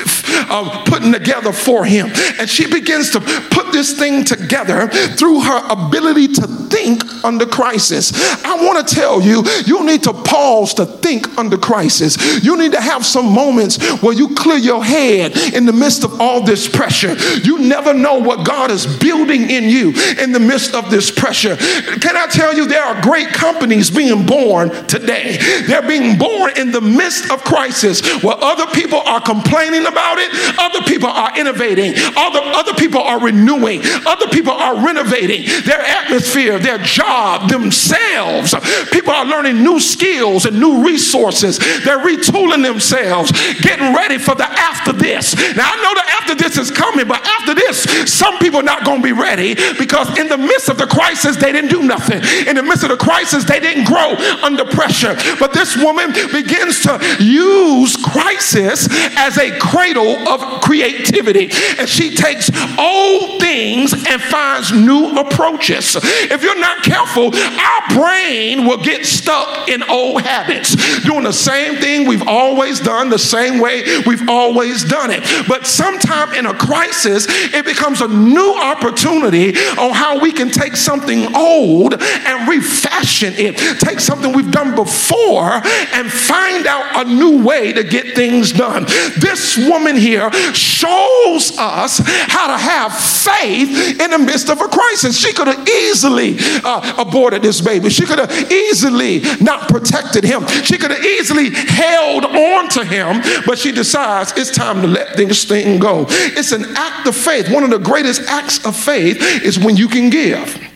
uh, 0.50 0.84
putting 0.84 1.12
together 1.12 1.52
for 1.52 1.84
him. 1.84 2.10
And 2.38 2.48
she 2.48 2.70
begins 2.70 3.10
to 3.10 3.20
put 3.20 3.72
this 3.72 3.98
thing 3.98 4.24
together 4.24 4.88
through 4.88 5.40
her 5.40 5.66
ability 5.68 6.28
to 6.28 6.46
think 6.70 7.02
under 7.24 7.46
crisis. 7.46 8.12
I 8.44 8.64
want 8.64 8.86
to 8.86 8.94
tell 8.94 9.20
you, 9.20 9.44
you 9.66 9.84
need 9.84 10.02
to 10.04 10.12
pause 10.24 10.74
to 10.74 10.86
think 10.86 11.38
under 11.38 11.56
crisis. 11.56 12.42
You 12.42 12.56
need 12.56 12.72
to 12.72 12.80
have 12.80 13.04
some 13.04 13.32
moments 13.32 13.78
where 14.02 14.14
you 14.14 14.34
clear 14.34 14.58
your 14.58 14.84
head 14.84 15.36
in 15.54 15.66
the 15.66 15.72
midst 15.72 16.04
of 16.04 16.20
all 16.20 16.42
this 16.42 16.68
pressure. 16.68 17.14
You 17.42 17.58
never 17.58 17.94
know 17.94 18.18
what 18.18 18.46
God 18.46 18.70
is 18.70 18.86
building 18.98 19.50
in 19.50 19.64
you 19.64 19.92
in 20.20 20.32
the 20.32 20.40
midst 20.40 20.74
of 20.74 20.90
this 20.90 21.10
pressure. 21.10 21.56
Can 21.56 22.16
I 22.16 22.26
tell 22.30 22.54
you, 22.54 22.66
there 22.66 22.84
are 22.84 23.00
great 23.02 23.28
companies 23.28 23.90
being 23.90 24.26
born 24.26 24.70
today. 24.86 25.38
They're 25.66 25.86
being 25.86 26.18
born 26.18 26.56
in 26.56 26.72
the 26.72 26.80
midst 26.80 27.30
of 27.30 27.42
crisis 27.42 28.00
where 28.22 28.36
other 28.38 28.66
people 28.72 29.00
are 29.00 29.20
complaining 29.20 29.86
about 29.86 30.18
it, 30.18 30.30
other 30.58 30.82
people 30.82 31.08
are 31.08 31.38
innovating, 31.38 31.94
other, 32.16 32.40
other 32.40 32.74
people 32.74 33.00
are 33.00 33.20
renewing, 33.20 33.80
other 34.06 34.28
people 34.28 34.52
are 34.52 34.84
renovating 34.84 35.44
their 35.64 35.80
atmosphere, 35.80 36.58
their 36.58 36.78
job, 36.78 37.48
themselves. 37.48 38.54
People 38.90 39.12
are 39.12 39.24
learning 39.24 39.62
new 39.62 39.80
skills 39.80 40.09
skills 40.10 40.44
and 40.44 40.58
new 40.58 40.84
resources. 40.84 41.58
They're 41.58 41.98
retooling 41.98 42.62
themselves, 42.62 43.32
getting 43.60 43.94
ready 43.94 44.18
for 44.18 44.34
the 44.34 44.44
after 44.44 44.92
this. 44.92 45.34
Now, 45.56 45.70
I 45.70 45.76
know 45.82 45.94
the 45.94 46.10
after 46.20 46.34
this 46.34 46.58
is 46.58 46.70
coming, 46.70 47.06
but 47.06 47.24
after 47.24 47.54
this, 47.54 47.82
some 48.12 48.38
people 48.38 48.60
are 48.60 48.64
not 48.64 48.84
going 48.84 48.98
to 48.98 49.04
be 49.04 49.12
ready 49.12 49.54
because 49.78 50.18
in 50.18 50.28
the 50.28 50.38
midst 50.38 50.68
of 50.68 50.78
the 50.78 50.86
crisis, 50.86 51.36
they 51.36 51.52
didn't 51.52 51.70
do 51.70 51.82
nothing. 51.82 52.20
In 52.46 52.56
the 52.56 52.62
midst 52.62 52.82
of 52.82 52.90
the 52.90 52.96
crisis, 52.96 53.44
they 53.44 53.60
didn't 53.60 53.84
grow 53.84 54.14
under 54.42 54.64
pressure. 54.64 55.16
But 55.38 55.52
this 55.52 55.76
woman 55.76 56.12
begins 56.12 56.82
to 56.82 56.98
use 57.20 57.96
crisis 57.96 58.88
as 59.16 59.38
a 59.38 59.56
cradle 59.58 60.28
of 60.28 60.60
creativity. 60.60 61.50
And 61.78 61.88
she 61.88 62.14
takes 62.14 62.50
old 62.78 63.40
things 63.40 63.92
and 63.92 64.20
finds 64.20 64.72
new 64.72 65.18
approaches. 65.18 65.96
If 65.96 66.42
you're 66.42 66.58
not 66.58 66.82
careful, 66.82 67.30
our 67.34 67.82
brain 67.94 68.66
will 68.66 68.82
get 68.82 69.06
stuck 69.06 69.68
in 69.68 69.82
old 69.84 69.99
old 70.00 70.22
habits, 70.22 71.02
doing 71.02 71.24
the 71.24 71.32
same 71.32 71.76
thing 71.76 72.06
we've 72.06 72.26
always 72.26 72.80
done, 72.80 73.10
the 73.10 73.18
same 73.18 73.60
way 73.60 73.82
we've 74.06 74.28
always 74.28 74.84
done 74.84 75.10
it. 75.10 75.22
But 75.48 75.66
sometime 75.66 76.32
in 76.34 76.46
a 76.46 76.54
crisis, 76.54 77.26
it 77.28 77.64
becomes 77.64 78.00
a 78.00 78.08
new 78.08 78.54
opportunity 78.54 79.50
on 79.78 79.92
how 79.92 80.20
we 80.20 80.32
can 80.32 80.50
take 80.50 80.76
something 80.76 81.34
old 81.34 81.94
and 82.00 82.48
refashion 82.48 83.34
it, 83.36 83.56
take 83.80 84.00
something 84.00 84.32
we've 84.32 84.50
done 84.50 84.74
before 84.74 85.60
and 85.94 86.10
find 86.10 86.66
out 86.66 87.06
a 87.06 87.08
new 87.08 87.44
way 87.44 87.72
to 87.72 87.84
get 87.84 88.14
things 88.14 88.52
done. 88.52 88.84
This 89.20 89.56
woman 89.56 89.96
here 89.96 90.30
shows 90.54 91.56
us 91.58 92.00
how 92.04 92.46
to 92.46 92.58
have 92.58 92.96
faith 92.96 94.00
in 94.00 94.10
the 94.10 94.18
midst 94.18 94.48
of 94.48 94.60
a 94.60 94.68
crisis. 94.68 95.18
She 95.18 95.32
could 95.32 95.46
have 95.46 95.68
easily 95.68 96.36
uh, 96.64 96.94
aborted 96.98 97.42
this 97.42 97.60
baby. 97.60 97.90
She 97.90 98.06
could 98.06 98.18
have 98.18 98.52
easily 98.52 99.20
not 99.40 99.68
protected 99.80 100.24
him. 100.24 100.46
She 100.64 100.78
could 100.78 100.90
have 100.90 101.04
easily 101.04 101.50
held 101.50 102.24
on 102.24 102.68
to 102.70 102.84
him, 102.84 103.22
but 103.46 103.58
she 103.58 103.72
decides 103.72 104.32
it's 104.36 104.50
time 104.50 104.82
to 104.82 104.88
let 104.88 105.16
this 105.16 105.44
thing 105.44 105.78
go. 105.78 106.06
It's 106.08 106.52
an 106.52 106.64
act 106.76 107.06
of 107.06 107.16
faith. 107.16 107.50
One 107.50 107.64
of 107.64 107.70
the 107.70 107.78
greatest 107.78 108.22
acts 108.28 108.64
of 108.64 108.76
faith 108.76 109.18
is 109.42 109.58
when 109.58 109.76
you 109.76 109.88
can 109.88 110.10
give. 110.10 110.66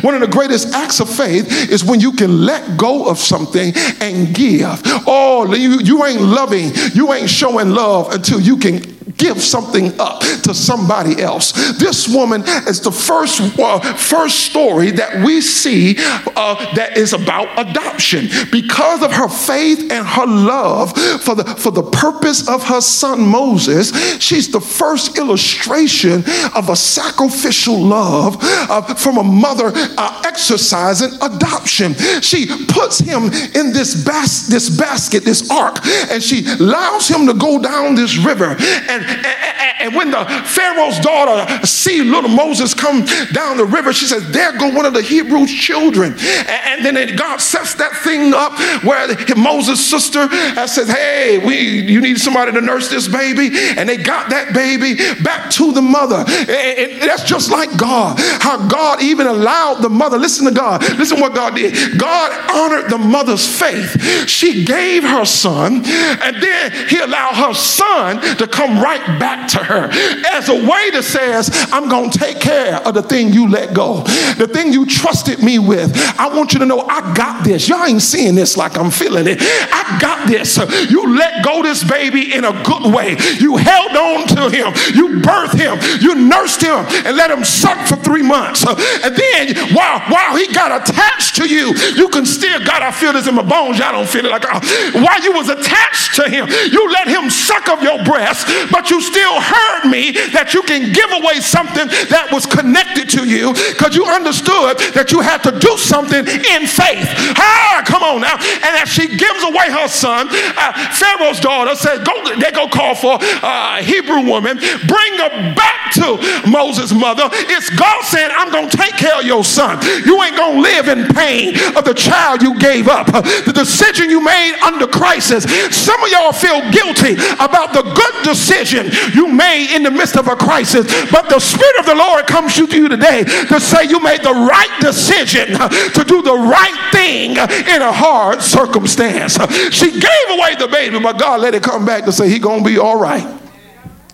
One 0.00 0.14
of 0.14 0.20
the 0.20 0.26
greatest 0.26 0.74
acts 0.74 1.00
of 1.00 1.08
faith 1.08 1.70
is 1.70 1.84
when 1.84 2.00
you 2.00 2.12
can 2.12 2.44
let 2.44 2.76
go 2.76 3.08
of 3.08 3.18
something 3.18 3.72
and 4.00 4.34
give. 4.34 4.80
Oh, 5.06 5.54
you, 5.54 5.78
you 5.80 6.04
ain't 6.04 6.20
loving, 6.20 6.72
you 6.94 7.12
ain't 7.12 7.30
showing 7.30 7.70
love 7.70 8.12
until 8.12 8.40
you 8.40 8.56
can 8.56 8.97
give 9.16 9.42
something 9.42 9.98
up 10.00 10.20
to 10.20 10.54
somebody 10.54 11.20
else. 11.22 11.52
This 11.78 12.08
woman 12.08 12.42
is 12.66 12.80
the 12.80 12.92
first 12.92 13.40
uh, 13.58 13.80
first 13.94 14.40
story 14.46 14.90
that 14.92 15.24
we 15.24 15.40
see 15.40 15.96
uh, 15.98 16.74
that 16.74 16.96
is 16.96 17.12
about 17.12 17.48
adoption 17.58 18.28
because 18.50 19.02
of 19.02 19.12
her 19.12 19.28
faith 19.28 19.90
and 19.90 20.06
her 20.06 20.26
love 20.26 20.96
for 21.22 21.34
the 21.34 21.44
for 21.44 21.70
the 21.70 21.82
purpose 21.82 22.48
of 22.48 22.62
her 22.64 22.80
son 22.80 23.26
Moses. 23.26 23.92
She's 24.20 24.50
the 24.50 24.60
first 24.60 25.18
illustration 25.18 26.24
of 26.54 26.68
a 26.68 26.76
sacrificial 26.76 27.78
love 27.78 28.36
uh, 28.40 28.94
from 28.94 29.18
a 29.18 29.24
mother 29.24 29.72
uh, 29.74 30.22
exercising 30.26 31.10
adoption. 31.22 31.94
She 32.20 32.46
puts 32.66 32.98
him 32.98 33.24
in 33.54 33.72
this 33.72 34.04
bas- 34.04 34.48
this 34.48 34.68
basket, 34.76 35.24
this 35.24 35.50
ark, 35.50 35.78
and 36.10 36.22
she 36.22 36.46
allows 36.58 37.08
him 37.08 37.26
to 37.26 37.34
go 37.34 37.60
down 37.60 37.94
this 37.94 38.16
river 38.18 38.56
and 38.58 38.97
and, 38.98 39.57
when 39.94 40.10
the 40.10 40.24
Pharaoh's 40.46 40.98
daughter 41.00 41.66
see 41.66 42.02
little 42.02 42.30
Moses 42.30 42.74
come 42.74 43.04
down 43.32 43.56
the 43.56 43.66
river, 43.66 43.92
she 43.92 44.06
says, 44.06 44.30
There 44.30 44.56
go 44.56 44.70
one 44.70 44.86
of 44.86 44.94
the 44.94 45.02
Hebrew 45.02 45.46
children. 45.46 46.14
And, 46.18 46.84
then 46.84 47.16
God 47.16 47.40
sets 47.40 47.74
that 47.74 47.92
thing 47.92 48.32
up 48.34 48.52
where 48.82 49.08
Moses' 49.36 49.84
sister 49.84 50.26
uh, 50.30 50.66
says, 50.66 50.88
Hey, 50.88 51.38
we, 51.44 51.82
you 51.82 52.00
need 52.00 52.18
somebody 52.18 52.52
to 52.52 52.60
nurse 52.60 52.88
this 52.88 53.08
baby. 53.08 53.50
And 53.76 53.88
they 53.88 53.96
got 53.96 54.30
that 54.30 54.54
baby 54.54 54.96
back 55.22 55.50
to 55.52 55.72
the 55.72 55.82
mother. 55.82 56.24
And 56.26 57.02
that's 57.02 57.24
just 57.24 57.50
like 57.50 57.76
God. 57.76 58.18
How 58.40 58.66
God 58.68 59.02
even 59.02 59.26
allowed 59.26 59.82
the 59.82 59.88
mother, 59.88 60.18
listen 60.18 60.46
to 60.46 60.52
God, 60.52 60.82
listen 60.98 61.20
what 61.20 61.34
God 61.34 61.54
did. 61.54 61.98
God 61.98 62.50
honored 62.50 62.90
the 62.90 62.98
mother's 62.98 63.46
faith. 63.46 64.00
She 64.28 64.64
gave 64.64 65.02
her 65.02 65.24
son, 65.24 65.84
and 65.84 66.42
then 66.42 66.88
he 66.88 66.98
allowed 66.98 67.34
her 67.34 67.54
son 67.54 68.20
to 68.36 68.46
come 68.46 68.82
right 68.82 69.04
back 69.18 69.48
to 69.48 69.58
her. 69.58 69.77
Her 69.78 69.88
as 70.32 70.48
a 70.48 70.54
way 70.54 70.90
that 70.90 71.02
says, 71.04 71.50
I'm 71.72 71.88
going 71.88 72.10
to 72.10 72.18
take 72.18 72.40
care 72.40 72.76
of 72.76 72.94
the 72.94 73.02
thing 73.02 73.32
you 73.32 73.48
let 73.48 73.74
go, 73.74 74.02
the 74.36 74.48
thing 74.48 74.72
you 74.72 74.86
trusted 74.86 75.42
me 75.42 75.58
with. 75.58 75.92
I 76.18 76.28
want 76.34 76.52
you 76.52 76.58
to 76.60 76.66
know 76.66 76.80
I 76.80 77.14
got 77.14 77.44
this. 77.44 77.68
Y'all 77.68 77.84
ain't 77.84 78.02
seeing 78.02 78.34
this 78.34 78.56
like 78.56 78.76
I'm 78.76 78.90
feeling 78.90 79.26
it. 79.26 79.38
I 79.40 79.98
got 80.00 80.28
this. 80.28 80.56
You 80.90 81.16
let 81.16 81.44
go 81.44 81.62
this 81.62 81.84
baby 81.84 82.34
in 82.34 82.44
a 82.44 82.52
good 82.62 82.92
way. 82.94 83.16
You 83.38 83.56
held 83.56 83.96
on 83.96 84.26
to 84.28 84.50
him. 84.50 84.72
You 84.94 85.20
birthed 85.20 85.58
him. 85.58 85.78
You 86.00 86.14
nursed 86.14 86.62
him 86.62 86.84
and 87.06 87.16
let 87.16 87.30
him 87.30 87.44
suck 87.44 87.86
for 87.86 87.96
three 87.96 88.22
months. 88.22 88.64
And 88.66 89.14
then 89.16 89.74
while, 89.74 90.00
while 90.08 90.36
he 90.36 90.52
got 90.52 90.88
attached 90.88 91.36
to 91.36 91.48
you, 91.48 91.74
you 91.96 92.08
can 92.08 92.26
still, 92.26 92.58
God, 92.60 92.82
I 92.82 92.90
feel 92.90 93.12
this 93.12 93.26
in 93.26 93.34
my 93.34 93.42
bones. 93.42 93.78
Y'all 93.78 93.92
don't 93.92 94.08
feel 94.08 94.26
it 94.26 94.30
like, 94.30 94.44
uh, 94.44 94.60
while 94.92 95.22
you 95.22 95.32
was 95.32 95.48
attached 95.48 96.14
to 96.16 96.28
him, 96.28 96.48
you 96.48 96.90
let 96.92 97.08
him 97.08 97.30
suck 97.30 97.68
of 97.68 97.82
your 97.82 98.02
breast, 98.04 98.46
but 98.70 98.90
you 98.90 99.00
still 99.00 99.40
heard 99.58 99.90
me 99.90 100.12
that 100.32 100.54
you 100.54 100.62
can 100.62 100.92
give 100.92 101.10
away 101.10 101.40
something 101.40 101.86
that 102.10 102.30
was 102.30 102.46
connected 102.46 103.10
to 103.18 103.26
you 103.26 103.52
because 103.74 103.94
you 103.94 104.04
understood 104.06 104.78
that 104.94 105.10
you 105.10 105.20
had 105.20 105.42
to 105.44 105.52
do 105.58 105.72
something 105.76 106.22
in 106.26 106.62
faith. 106.66 107.08
Ah, 107.38 107.82
come 107.86 108.02
on 108.02 108.22
now. 108.22 108.36
And 108.38 108.72
as 108.78 108.88
she 108.88 109.08
gives 109.08 109.42
away 109.42 109.70
her 109.70 109.88
son, 109.88 110.28
uh, 110.30 110.72
Pharaoh's 110.94 111.40
daughter 111.40 111.74
says, 111.74 112.02
go, 112.06 112.14
they 112.38 112.52
go 112.52 112.68
call 112.68 112.94
for 112.94 113.18
a 113.20 113.82
Hebrew 113.82 114.22
woman, 114.26 114.58
bring 114.86 115.12
her 115.18 115.54
back 115.54 115.92
to 115.98 116.20
Moses' 116.46 116.92
mother. 116.92 117.28
It's 117.50 117.70
God 117.70 118.04
saying, 118.04 118.30
I'm 118.32 118.50
going 118.50 118.68
to 118.70 118.76
take 118.76 118.94
care 118.96 119.18
of 119.18 119.26
your 119.26 119.44
son. 119.44 119.80
You 120.04 120.20
ain't 120.22 120.36
going 120.36 120.56
to 120.56 120.62
live 120.62 120.86
in 120.88 121.08
pain 121.14 121.54
of 121.76 121.84
the 121.84 121.94
child 121.94 122.42
you 122.42 122.58
gave 122.58 122.88
up, 122.88 123.06
the 123.08 123.52
decision 123.54 124.10
you 124.10 124.20
made 124.20 124.58
under 124.62 124.86
crisis. 124.86 125.44
Some 125.74 126.02
of 126.02 126.10
y'all 126.10 126.32
feel 126.32 126.60
guilty 126.70 127.14
about 127.40 127.72
the 127.72 127.82
good 127.82 128.16
decision 128.24 128.90
you 129.14 129.26
made 129.28 129.47
in 129.56 129.82
the 129.82 129.90
midst 129.90 130.16
of 130.16 130.28
a 130.28 130.36
crisis, 130.36 130.86
but 131.10 131.28
the 131.28 131.38
Spirit 131.38 131.78
of 131.80 131.86
the 131.86 131.94
Lord 131.94 132.26
comes 132.26 132.54
to 132.56 132.66
you 132.66 132.88
today 132.88 133.24
to 133.24 133.60
say 133.60 133.84
you 133.84 134.00
made 134.00 134.22
the 134.22 134.32
right 134.32 134.74
decision 134.80 135.48
to 135.48 136.04
do 136.06 136.22
the 136.22 136.34
right 136.34 136.92
thing 136.92 137.32
in 137.32 137.82
a 137.82 137.92
hard 137.92 138.42
circumstance. 138.42 139.34
She 139.74 139.90
gave 139.90 140.26
away 140.30 140.54
the 140.58 140.68
baby, 140.70 140.98
but 141.00 141.18
God 141.18 141.40
let 141.40 141.54
it 141.54 141.62
come 141.62 141.84
back 141.84 142.04
to 142.04 142.12
say 142.12 142.28
he 142.28 142.38
gonna 142.38 142.62
be 142.62 142.78
all 142.78 142.98
right. 142.98 143.26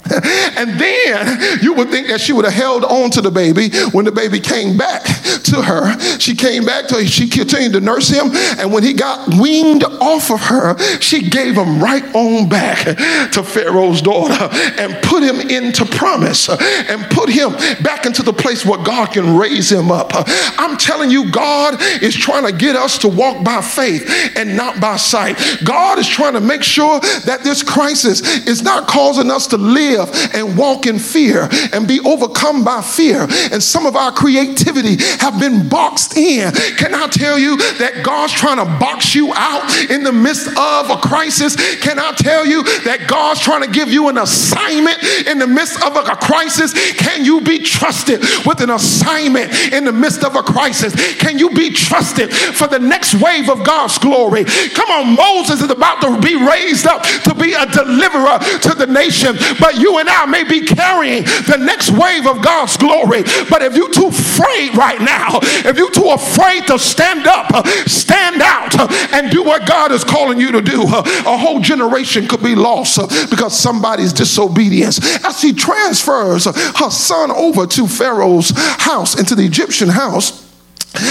and 0.56 0.78
then 0.78 1.62
you 1.62 1.72
would 1.74 1.90
think 1.90 2.08
that 2.08 2.20
she 2.20 2.32
would 2.32 2.44
have 2.44 2.54
held 2.54 2.84
on 2.84 3.10
to 3.10 3.20
the 3.20 3.30
baby 3.30 3.70
when 3.92 4.04
the 4.04 4.12
baby 4.12 4.38
came 4.40 4.76
back 4.76 5.02
to 5.44 5.62
her. 5.62 5.98
She 6.18 6.34
came 6.34 6.64
back 6.64 6.88
to 6.88 6.96
her, 6.96 7.04
she 7.06 7.28
continued 7.28 7.72
to 7.72 7.80
nurse 7.80 8.08
him, 8.08 8.30
and 8.58 8.72
when 8.72 8.82
he 8.82 8.92
got 8.92 9.34
weaned 9.40 9.84
off 9.84 10.30
of 10.30 10.40
her, 10.42 10.78
she 11.00 11.28
gave 11.28 11.56
him 11.56 11.82
right 11.82 12.04
on 12.14 12.48
back 12.48 12.84
to 13.32 13.42
Pharaoh's 13.42 14.02
daughter 14.02 14.48
and 14.78 15.02
put 15.02 15.22
him 15.22 15.40
into 15.40 15.84
promise 15.84 16.48
and 16.48 17.02
put 17.10 17.28
him 17.30 17.52
back 17.82 18.06
into 18.06 18.22
the 18.22 18.32
place 18.32 18.64
where 18.64 18.82
God 18.82 19.12
can 19.12 19.36
raise 19.36 19.70
him 19.70 19.90
up. 19.90 20.10
I'm 20.14 20.76
telling 20.76 21.10
you, 21.10 21.30
God 21.30 21.80
is 22.02 22.14
trying 22.14 22.46
to 22.46 22.52
get 22.52 22.76
us 22.76 22.98
to 22.98 23.08
walk 23.08 23.44
by 23.44 23.60
faith 23.60 24.32
and 24.36 24.56
not 24.56 24.80
by 24.80 24.96
sight. 24.96 25.38
God 25.64 25.98
is 25.98 26.08
trying 26.08 26.34
to 26.34 26.40
make 26.40 26.62
sure 26.62 27.00
that 27.00 27.40
this 27.42 27.62
crisis 27.62 28.46
is 28.46 28.62
not 28.62 28.86
causing 28.86 29.30
us 29.30 29.46
to 29.48 29.56
live 29.56 29.93
live 29.94 30.34
and 30.34 30.56
walk 30.56 30.86
in 30.86 30.98
fear 30.98 31.48
and 31.72 31.86
be 31.86 32.00
overcome 32.00 32.64
by 32.64 32.80
fear. 32.80 33.26
And 33.52 33.62
some 33.62 33.86
of 33.86 33.96
our 33.96 34.12
creativity 34.12 35.02
have 35.18 35.38
been 35.40 35.68
boxed 35.68 36.16
in. 36.16 36.52
Can 36.76 36.94
I 36.94 37.06
tell 37.08 37.38
you 37.38 37.56
that 37.78 38.02
God's 38.04 38.32
trying 38.32 38.58
to 38.58 38.64
box 38.78 39.14
you 39.14 39.32
out 39.34 39.90
in 39.90 40.02
the 40.02 40.12
midst 40.12 40.48
of 40.48 40.90
a 40.90 40.96
crisis? 40.96 41.56
Can 41.80 41.98
I 41.98 42.12
tell 42.12 42.46
you 42.46 42.62
that 42.84 43.06
God's 43.08 43.40
trying 43.40 43.62
to 43.62 43.70
give 43.70 43.88
you 43.88 44.08
an 44.08 44.18
assignment 44.18 45.02
in 45.26 45.38
the 45.38 45.46
midst 45.46 45.82
of 45.84 45.96
a 45.96 46.02
crisis? 46.16 46.72
Can 46.94 47.24
you 47.24 47.40
be 47.40 47.60
trusted 47.60 48.20
with 48.46 48.60
an 48.60 48.70
assignment 48.70 49.52
in 49.72 49.84
the 49.84 49.92
midst 49.92 50.24
of 50.24 50.36
a 50.36 50.42
crisis? 50.42 50.94
Can 51.18 51.38
you 51.38 51.50
be 51.50 51.70
trusted 51.70 52.34
for 52.34 52.66
the 52.66 52.78
next 52.78 53.14
wave 53.20 53.48
of 53.48 53.64
God's 53.64 53.98
glory? 53.98 54.44
Come 54.44 54.90
on, 54.90 55.14
Moses 55.14 55.62
is 55.62 55.70
about 55.70 56.00
to 56.02 56.20
be 56.20 56.34
raised 56.34 56.86
up 56.86 57.02
to 57.02 57.34
be 57.34 57.52
a 57.52 57.66
deliverer 57.66 58.38
to 58.38 58.74
the 58.74 58.86
nation, 58.86 59.36
but 59.60 59.76
you 59.84 59.98
and 59.98 60.08
I 60.08 60.24
may 60.24 60.44
be 60.44 60.62
carrying 60.62 61.24
the 61.24 61.58
next 61.60 61.90
wave 61.90 62.26
of 62.26 62.42
God's 62.42 62.76
glory. 62.78 63.22
But 63.50 63.60
if 63.60 63.76
you're 63.76 63.92
too 63.92 64.06
afraid 64.06 64.74
right 64.76 65.00
now, 65.00 65.38
if 65.42 65.76
you're 65.76 65.90
too 65.90 66.08
afraid 66.08 66.66
to 66.68 66.78
stand 66.78 67.26
up, 67.26 67.66
stand 67.86 68.40
out, 68.40 68.74
and 69.12 69.30
do 69.30 69.42
what 69.42 69.68
God 69.68 69.92
is 69.92 70.02
calling 70.02 70.40
you 70.40 70.52
to 70.52 70.62
do, 70.62 70.82
a 70.82 71.36
whole 71.36 71.60
generation 71.60 72.26
could 72.26 72.42
be 72.42 72.54
lost 72.54 72.98
because 73.28 73.58
somebody's 73.58 74.14
disobedience. 74.14 74.98
As 75.24 75.42
he 75.42 75.52
transfers 75.52 76.46
her 76.46 76.90
son 76.90 77.30
over 77.30 77.66
to 77.66 77.86
Pharaoh's 77.86 78.52
house, 78.56 79.18
into 79.18 79.34
the 79.34 79.44
Egyptian 79.44 79.90
house, 79.90 80.50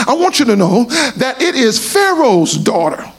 I 0.07 0.15
want 0.15 0.39
you 0.39 0.45
to 0.45 0.55
know 0.55 0.85
that 1.17 1.41
it 1.41 1.53
is 1.55 1.93
Pharaoh's 1.93 2.57
daughter. 2.57 3.11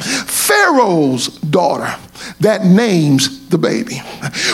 Pharaoh's 0.00 1.28
daughter 1.38 1.94
that 2.40 2.64
names 2.64 3.48
the 3.48 3.58
baby. 3.58 3.96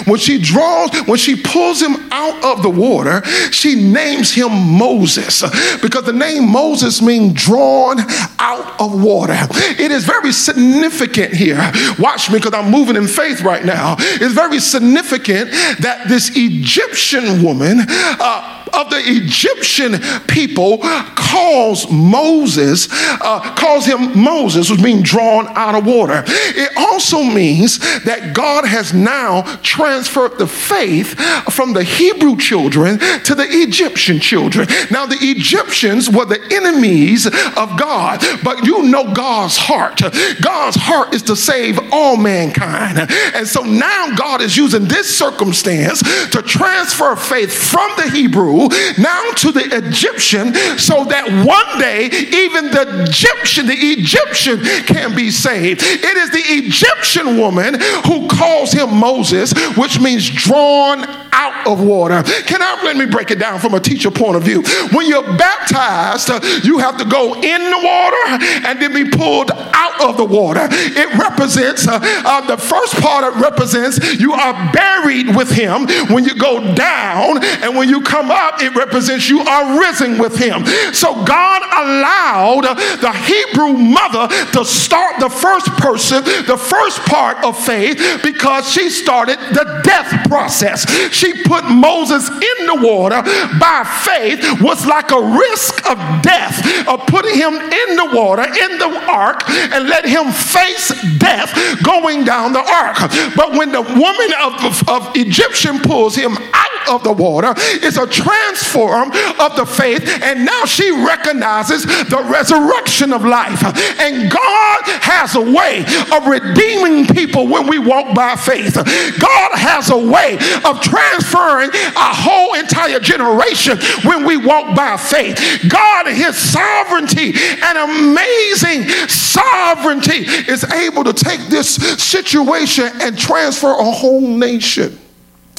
When 0.06 0.18
she 0.18 0.40
draws, 0.40 0.90
when 1.06 1.18
she 1.18 1.40
pulls 1.40 1.80
him 1.80 1.96
out 2.10 2.44
of 2.44 2.62
the 2.62 2.70
water, 2.70 3.24
she 3.50 3.74
names 3.74 4.32
him 4.32 4.50
Moses 4.50 5.42
because 5.80 6.04
the 6.04 6.12
name 6.12 6.50
Moses 6.50 7.02
means 7.02 7.34
drawn 7.34 8.00
out 8.38 8.80
of 8.80 9.02
water. 9.02 9.36
It 9.78 9.90
is 9.90 10.04
very 10.04 10.32
significant 10.32 11.34
here. 11.34 11.58
Watch 11.98 12.30
me 12.30 12.38
because 12.38 12.54
I'm 12.54 12.70
moving 12.70 12.96
in 12.96 13.06
faith 13.06 13.42
right 13.42 13.64
now. 13.64 13.96
It's 13.98 14.34
very 14.34 14.60
significant 14.60 15.50
that 15.80 16.08
this 16.08 16.32
Egyptian 16.34 17.42
woman, 17.42 17.80
uh, 17.88 18.56
of 18.76 18.90
the 18.90 19.00
Egyptian 19.04 19.98
people 20.26 20.78
calls 21.14 21.90
Moses, 21.90 22.88
uh, 22.90 23.54
calls 23.56 23.86
him 23.86 24.18
Moses, 24.18 24.70
which 24.70 24.80
means 24.80 25.08
drawn 25.08 25.46
out 25.48 25.74
of 25.74 25.86
water. 25.86 26.22
It 26.26 26.76
also 26.76 27.22
means 27.22 27.55
that 28.04 28.32
God 28.34 28.66
has 28.66 28.92
now 28.92 29.42
transferred 29.62 30.38
the 30.38 30.46
faith 30.46 31.18
from 31.52 31.72
the 31.72 31.84
Hebrew 31.84 32.36
children 32.36 32.98
to 32.98 33.34
the 33.34 33.46
Egyptian 33.48 34.20
children. 34.20 34.68
Now, 34.90 35.06
the 35.06 35.18
Egyptians 35.20 36.10
were 36.10 36.24
the 36.24 36.42
enemies 36.52 37.26
of 37.26 37.78
God, 37.78 38.24
but 38.42 38.64
you 38.64 38.84
know 38.84 39.12
God's 39.12 39.56
heart. 39.56 40.00
God's 40.40 40.76
heart 40.76 41.14
is 41.14 41.22
to 41.22 41.36
save 41.36 41.78
all 41.92 42.16
mankind. 42.16 43.10
And 43.34 43.46
so 43.46 43.62
now 43.62 44.14
God 44.16 44.40
is 44.40 44.56
using 44.56 44.84
this 44.84 45.16
circumstance 45.16 46.00
to 46.30 46.42
transfer 46.42 47.16
faith 47.16 47.52
from 47.52 47.90
the 47.96 48.10
Hebrew 48.10 48.68
now 48.98 49.30
to 49.36 49.52
the 49.52 49.68
Egyptian 49.72 50.54
so 50.78 51.04
that 51.04 51.26
one 51.44 51.78
day 51.78 52.06
even 52.06 52.70
the 52.70 53.04
Egyptian, 53.04 53.66
the 53.66 53.74
Egyptian 53.74 54.60
can 54.86 55.14
be 55.14 55.30
saved. 55.30 55.82
It 55.82 56.16
is 56.16 56.30
the 56.30 56.42
Egyptian 56.46 57.38
woman 57.46 57.78
who 58.06 58.28
calls 58.28 58.72
him 58.72 58.96
Moses, 58.96 59.52
which 59.76 60.00
means 60.00 60.28
drawn 60.28 61.04
out 61.32 61.66
of 61.66 61.82
water. 61.82 62.22
Can 62.46 62.62
I 62.62 62.82
let 62.84 62.96
me 62.96 63.06
break 63.06 63.30
it 63.30 63.38
down 63.38 63.60
from 63.60 63.74
a 63.74 63.80
teacher 63.80 64.10
point 64.10 64.36
of 64.36 64.42
view? 64.42 64.62
When 64.92 65.06
you're 65.06 65.36
baptized, 65.36 66.28
you 66.64 66.78
have 66.78 66.96
to 66.98 67.04
go 67.04 67.34
in 67.34 67.60
the 67.74 67.80
water 67.82 68.44
and 68.66 68.80
then 68.80 68.92
be 68.92 69.10
pulled 69.10 69.50
out 69.52 70.08
of 70.08 70.16
the 70.16 70.24
water. 70.24 70.66
It 70.70 71.18
represents 71.18 71.86
uh, 71.86 71.98
uh, 72.02 72.46
the 72.46 72.56
first 72.56 72.94
part, 73.00 73.24
it 73.24 73.40
represents 73.40 74.18
you 74.18 74.32
are 74.32 74.72
buried 74.72 75.34
with 75.36 75.50
him 75.50 75.86
when 76.08 76.24
you 76.24 76.34
go 76.34 76.74
down, 76.74 77.44
and 77.62 77.76
when 77.76 77.88
you 77.88 78.00
come 78.02 78.30
up, 78.30 78.62
it 78.62 78.74
represents 78.74 79.28
you 79.28 79.40
are 79.40 79.80
risen 79.80 80.18
with 80.18 80.38
him. 80.38 80.64
So 80.92 81.24
God 81.24 81.62
allowed 81.62 82.76
the 83.00 83.12
Hebrew 83.12 83.72
mother 83.74 84.28
to 84.52 84.64
start 84.64 85.20
the 85.20 85.30
first 85.30 85.66
person, 85.76 86.24
the 86.46 86.56
first 86.56 87.00
part 87.00 87.25
of 87.44 87.58
faith, 87.58 88.20
because 88.22 88.70
she 88.70 88.90
started 88.90 89.38
the 89.38 89.80
death 89.84 90.28
process. 90.28 90.88
She 91.12 91.42
put 91.44 91.64
Moses 91.64 92.28
in 92.28 92.66
the 92.66 92.78
water 92.80 93.22
by 93.58 93.84
faith, 94.04 94.60
was 94.60 94.86
like 94.86 95.10
a 95.10 95.20
risk 95.20 95.84
of 95.90 95.98
death, 96.22 96.88
of 96.88 97.06
putting 97.06 97.34
him 97.34 97.54
in 97.54 97.96
the 97.96 98.10
water, 98.12 98.42
in 98.42 98.78
the 98.78 99.04
ark, 99.10 99.48
and 99.48 99.88
let 99.88 100.04
him 100.04 100.30
face 100.32 100.88
death 101.18 101.52
going 101.82 102.24
down 102.24 102.52
the 102.52 102.60
ark. 102.60 102.96
But 103.36 103.52
when 103.52 103.72
the 103.72 103.82
woman 103.82 104.30
of, 104.42 104.88
of 104.88 105.16
Egyptian 105.16 105.78
pulls 105.80 106.14
him 106.14 106.36
out 106.52 106.65
of 106.88 107.02
the 107.02 107.12
water, 107.12 107.54
it's 107.56 107.96
a 107.96 108.06
transform 108.06 109.10
of 109.40 109.56
the 109.56 109.66
faith, 109.66 110.02
and 110.22 110.44
now 110.44 110.64
she 110.64 110.90
recognizes 110.90 111.84
the 111.84 112.26
resurrection 112.30 113.12
of 113.12 113.24
life. 113.24 113.62
And 114.00 114.30
God 114.30 114.80
has 115.02 115.34
a 115.34 115.40
way 115.40 115.84
of 116.12 116.26
redeeming 116.26 117.06
people 117.06 117.48
when 117.48 117.66
we 117.66 117.78
walk 117.78 118.14
by 118.14 118.36
faith. 118.36 118.74
God 118.74 119.50
has 119.58 119.90
a 119.90 119.98
way 119.98 120.34
of 120.64 120.80
transferring 120.80 121.70
a 121.70 122.12
whole 122.14 122.54
entire 122.54 123.00
generation 123.00 123.78
when 124.04 124.24
we 124.24 124.36
walk 124.36 124.74
by 124.76 124.96
faith. 124.96 125.36
God, 125.68 126.06
His 126.06 126.36
sovereignty 126.36 127.34
and 127.62 127.78
amazing 127.78 128.88
sovereignty, 129.08 130.26
is 130.50 130.64
able 130.72 131.04
to 131.04 131.12
take 131.12 131.40
this 131.48 131.76
situation 132.02 132.88
and 133.00 133.18
transfer 133.18 133.70
a 133.70 133.84
whole 133.84 134.20
nation. 134.20 134.98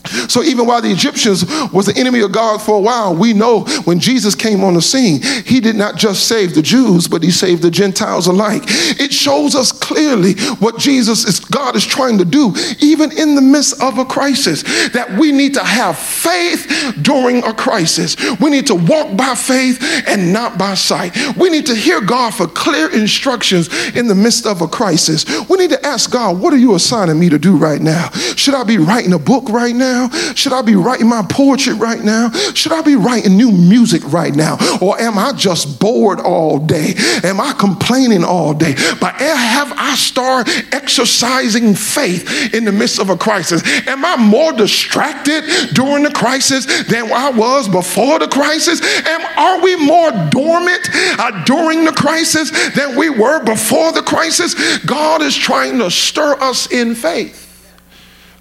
So 0.08 0.44
even 0.44 0.66
while 0.66 0.82
the 0.82 0.92
Egyptians 0.92 1.46
was 1.72 1.86
the 1.86 1.98
enemy 1.98 2.22
of 2.22 2.32
God 2.32 2.62
for 2.62 2.76
a 2.76 2.82
while, 2.82 3.16
we 3.16 3.34
know 3.34 3.62
when 3.86 4.00
Jesus 4.00 4.36
came 4.36 4.64
on 4.64 4.74
the 4.74 4.82
scene, 4.82 5.22
he 5.22 5.60
did 5.60 5.76
not 5.76 5.96
just 5.96 6.28
save 6.28 6.54
the 6.56 6.62
Jews, 6.62 7.08
but 7.08 7.24
he 7.24 7.32
saved 7.32 7.62
the 7.62 7.72
Gentiles 7.72 8.28
alike. 8.28 8.64
It 9.00 9.14
shows 9.14 9.56
us 9.56 9.72
clearly 9.72 10.34
what 10.60 10.78
Jesus 10.78 11.26
is 11.26 11.40
God 11.40 11.76
is 11.76 11.86
trying 11.86 12.18
to 12.18 12.26
do 12.26 12.54
even 12.80 13.12
in 13.18 13.36
the 13.36 13.42
midst 13.42 13.82
of 13.82 13.98
a 13.98 14.06
crisis 14.06 14.64
that 14.90 15.10
we 15.18 15.32
need 15.32 15.54
to 15.54 15.64
have 15.64 15.98
faith 15.98 16.96
during 17.02 17.44
a 17.44 17.54
crisis. 17.54 18.16
We 18.40 18.50
need 18.50 18.68
to 18.68 18.76
walk 18.76 19.16
by 19.18 19.36
faith 19.36 19.82
and 20.08 20.32
not 20.34 20.58
by 20.58 20.74
sight. 20.76 21.16
We 21.38 21.50
need 21.50 21.66
to 21.68 21.76
hear 21.76 22.02
God 22.02 22.34
for 22.34 22.48
clear 22.48 22.92
instructions 22.94 23.70
in 23.96 24.08
the 24.08 24.16
midst 24.16 24.46
of 24.46 24.62
a 24.62 24.68
crisis. 24.68 25.26
We 25.50 25.58
need 25.58 25.72
to 25.72 25.86
ask 25.86 26.12
God, 26.12 26.40
what 26.40 26.54
are 26.54 26.58
you 26.58 26.76
assigning 26.76 27.20
me 27.20 27.30
to 27.30 27.40
do 27.40 27.56
right 27.58 27.82
now? 27.82 28.10
Should 28.36 28.54
I 28.54 28.64
be 28.64 28.78
writing 28.78 29.14
a 29.14 29.20
book 29.20 29.50
right 29.50 29.76
now? 29.76 29.97
Now? 29.98 30.10
Should 30.34 30.54
I 30.54 30.62
be 30.62 30.76
writing 30.76 31.08
my 31.08 31.24
poetry 31.24 31.74
right 31.74 32.04
now? 32.04 32.30
Should 32.54 32.72
I 32.72 32.82
be 32.82 32.96
writing 32.96 33.38
new 33.38 33.52
music 33.52 34.02
right 34.12 34.36
now? 34.36 34.58
Or 34.82 35.00
am 35.00 35.18
I 35.18 35.34
just 35.34 35.80
bored 35.80 36.20
all 36.20 36.60
day? 36.60 36.94
Am 37.24 37.40
I 37.40 37.54
complaining 37.54 38.24
all 38.24 38.54
day? 38.54 38.74
But 39.00 39.16
have 39.16 39.74
I 39.76 39.96
started 39.96 40.66
exercising 40.72 41.74
faith 41.76 42.54
in 42.54 42.66
the 42.66 42.72
midst 42.72 43.00
of 43.00 43.10
a 43.10 43.18
crisis? 43.18 43.64
Am 43.88 44.06
I 44.06 44.16
more 44.18 44.54
distracted 44.54 45.44
during 45.74 46.04
the 46.04 46.12
crisis 46.12 46.66
than 46.84 47.12
I 47.12 47.30
was 47.30 47.68
before 47.68 48.20
the 48.20 48.28
crisis? 48.28 48.82
Am, 49.08 49.22
are 49.38 49.62
we 49.62 49.76
more 49.76 50.12
dormant 50.30 50.88
uh, 51.20 51.44
during 51.46 51.86
the 51.86 51.92
crisis 51.92 52.52
than 52.76 52.96
we 52.96 53.10
were 53.10 53.44
before 53.44 53.92
the 53.92 54.02
crisis? 54.02 54.78
God 54.80 55.22
is 55.22 55.36
trying 55.36 55.80
to 55.80 55.90
stir 55.90 56.34
us 56.40 56.72
in 56.72 56.96
faith. 56.96 57.47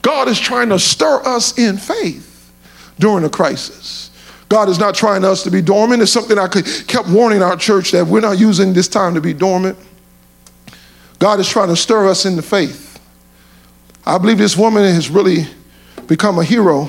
God 0.06 0.28
is 0.28 0.38
trying 0.38 0.68
to 0.68 0.78
stir 0.78 1.20
us 1.24 1.58
in 1.58 1.76
faith 1.76 2.52
during 2.96 3.24
a 3.24 3.28
crisis. 3.28 4.12
God 4.48 4.68
is 4.68 4.78
not 4.78 4.94
trying 4.94 5.24
us 5.24 5.42
to 5.42 5.50
be 5.50 5.60
dormant. 5.60 6.00
It's 6.00 6.12
something 6.12 6.38
I 6.38 6.46
kept 6.46 7.08
warning 7.08 7.42
our 7.42 7.56
church 7.56 7.90
that 7.90 8.06
we're 8.06 8.20
not 8.20 8.38
using 8.38 8.72
this 8.72 8.86
time 8.86 9.14
to 9.14 9.20
be 9.20 9.34
dormant. 9.34 9.76
God 11.18 11.40
is 11.40 11.48
trying 11.48 11.70
to 11.70 11.76
stir 11.76 12.06
us 12.06 12.24
into 12.24 12.40
faith. 12.40 13.00
I 14.06 14.16
believe 14.18 14.38
this 14.38 14.56
woman 14.56 14.84
has 14.84 15.10
really 15.10 15.48
become 16.06 16.38
a 16.38 16.44
hero 16.44 16.88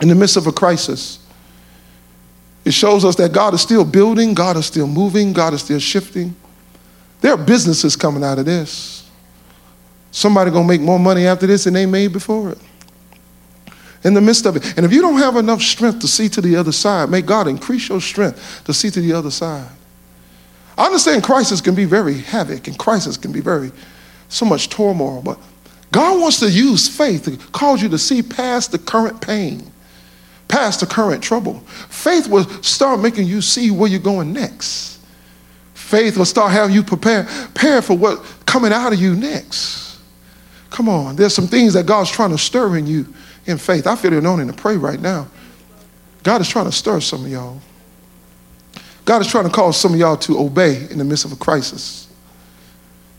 in 0.00 0.08
the 0.08 0.14
midst 0.14 0.38
of 0.38 0.46
a 0.46 0.52
crisis. 0.52 1.18
It 2.64 2.72
shows 2.72 3.04
us 3.04 3.16
that 3.16 3.34
God 3.34 3.52
is 3.52 3.60
still 3.60 3.84
building, 3.84 4.32
God 4.32 4.56
is 4.56 4.64
still 4.64 4.86
moving, 4.86 5.34
God 5.34 5.52
is 5.52 5.60
still 5.60 5.80
shifting. 5.80 6.34
There 7.20 7.34
are 7.34 7.36
businesses 7.36 7.94
coming 7.94 8.24
out 8.24 8.38
of 8.38 8.46
this. 8.46 9.05
Somebody 10.16 10.50
gonna 10.50 10.66
make 10.66 10.80
more 10.80 10.98
money 10.98 11.26
after 11.26 11.46
this 11.46 11.64
than 11.64 11.74
they 11.74 11.84
made 11.84 12.10
before 12.10 12.52
it. 12.52 12.58
In 14.02 14.14
the 14.14 14.20
midst 14.22 14.46
of 14.46 14.56
it. 14.56 14.74
And 14.78 14.86
if 14.86 14.90
you 14.90 15.02
don't 15.02 15.18
have 15.18 15.36
enough 15.36 15.60
strength 15.60 16.00
to 16.00 16.08
see 16.08 16.30
to 16.30 16.40
the 16.40 16.56
other 16.56 16.72
side, 16.72 17.10
may 17.10 17.20
God 17.20 17.46
increase 17.46 17.90
your 17.90 18.00
strength 18.00 18.62
to 18.64 18.72
see 18.72 18.88
to 18.88 19.00
the 19.02 19.12
other 19.12 19.30
side. 19.30 19.68
I 20.78 20.86
understand 20.86 21.22
crisis 21.22 21.60
can 21.60 21.74
be 21.74 21.84
very 21.84 22.14
havoc 22.14 22.66
and 22.66 22.78
crisis 22.78 23.18
can 23.18 23.30
be 23.30 23.40
very 23.40 23.70
so 24.30 24.46
much 24.46 24.70
turmoil, 24.70 25.20
but 25.20 25.38
God 25.92 26.18
wants 26.18 26.40
to 26.40 26.50
use 26.50 26.88
faith 26.88 27.26
to 27.26 27.36
cause 27.52 27.82
you 27.82 27.90
to 27.90 27.98
see 27.98 28.22
past 28.22 28.72
the 28.72 28.78
current 28.78 29.20
pain, 29.20 29.70
past 30.48 30.80
the 30.80 30.86
current 30.86 31.22
trouble. 31.22 31.60
Faith 31.90 32.26
will 32.26 32.48
start 32.62 33.00
making 33.00 33.26
you 33.26 33.42
see 33.42 33.70
where 33.70 33.90
you're 33.90 34.00
going 34.00 34.32
next. 34.32 34.98
Faith 35.74 36.16
will 36.16 36.24
start 36.24 36.52
having 36.52 36.74
you 36.74 36.82
prepare, 36.82 37.24
prepare 37.24 37.82
for 37.82 37.98
what 37.98 38.24
coming 38.46 38.72
out 38.72 38.94
of 38.94 38.98
you 38.98 39.14
next. 39.14 39.85
Come 40.70 40.88
on, 40.88 41.16
there's 41.16 41.34
some 41.34 41.46
things 41.46 41.74
that 41.74 41.86
God's 41.86 42.10
trying 42.10 42.30
to 42.30 42.38
stir 42.38 42.76
in 42.76 42.86
you 42.86 43.06
in 43.46 43.58
faith. 43.58 43.86
I 43.86 43.96
feel 43.96 44.10
the 44.10 44.18
anointing 44.18 44.48
to 44.48 44.52
pray 44.52 44.76
right 44.76 45.00
now. 45.00 45.28
God 46.22 46.40
is 46.40 46.48
trying 46.48 46.64
to 46.64 46.72
stir 46.72 47.00
some 47.00 47.24
of 47.24 47.30
y'all. 47.30 47.60
God 49.04 49.20
is 49.20 49.28
trying 49.28 49.44
to 49.44 49.50
cause 49.50 49.80
some 49.80 49.94
of 49.94 50.00
y'all 50.00 50.16
to 50.16 50.38
obey 50.38 50.88
in 50.90 50.98
the 50.98 51.04
midst 51.04 51.24
of 51.24 51.32
a 51.32 51.36
crisis. 51.36 52.08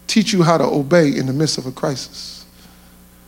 Teach 0.08 0.34
you 0.34 0.44
how 0.44 0.58
to 0.58 0.66
obey 0.66 1.16
in 1.16 1.26
the 1.26 1.34
midst 1.34 1.58
of 1.58 1.66
a 1.66 1.72
crisis. 1.72 2.46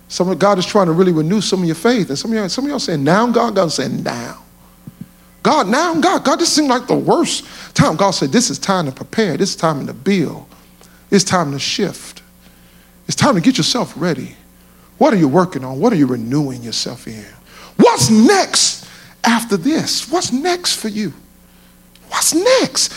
Some 0.09 0.27
of 0.29 0.39
God 0.39 0.57
is 0.57 0.65
trying 0.65 0.87
to 0.87 0.91
really 0.91 1.13
renew 1.13 1.39
some 1.39 1.61
of 1.61 1.65
your 1.65 1.75
faith. 1.75 2.09
And 2.09 2.19
some 2.19 2.31
of 2.31 2.37
y'all, 2.37 2.49
some 2.49 2.65
of 2.65 2.69
y'all 2.69 2.79
saying, 2.79 3.03
now 3.03 3.27
God, 3.27 3.55
God 3.55 3.71
saying, 3.71 4.03
now. 4.03 4.43
God, 5.43 5.69
now 5.69 5.93
God, 5.99 6.25
God, 6.25 6.39
this 6.39 6.51
seems 6.51 6.67
like 6.67 6.87
the 6.87 6.95
worst 6.95 7.45
time. 7.73 7.95
God 7.95 8.11
said, 8.11 8.31
this 8.31 8.49
is 8.49 8.59
time 8.59 8.85
to 8.87 8.91
prepare. 8.91 9.37
This 9.37 9.51
is 9.51 9.55
time 9.55 9.85
to 9.87 9.93
build. 9.93 10.45
It's 11.11 11.23
time 11.23 11.51
to 11.53 11.59
shift. 11.59 12.18
It's 13.09 13.15
time 13.15 13.33
to 13.33 13.41
get 13.41 13.57
yourself 13.57 13.95
ready. 13.97 14.35
What 14.99 15.15
are 15.15 15.17
you 15.17 15.27
working 15.27 15.63
on? 15.63 15.79
What 15.79 15.91
are 15.91 15.95
you 15.95 16.05
renewing 16.05 16.61
yourself 16.61 17.07
in? 17.07 17.25
What's 17.77 18.11
next 18.11 18.87
after 19.23 19.57
this? 19.57 20.11
What's 20.11 20.31
next 20.31 20.75
for 20.75 20.89
you? 20.89 21.11
What's 22.09 22.35
next? 22.35 22.93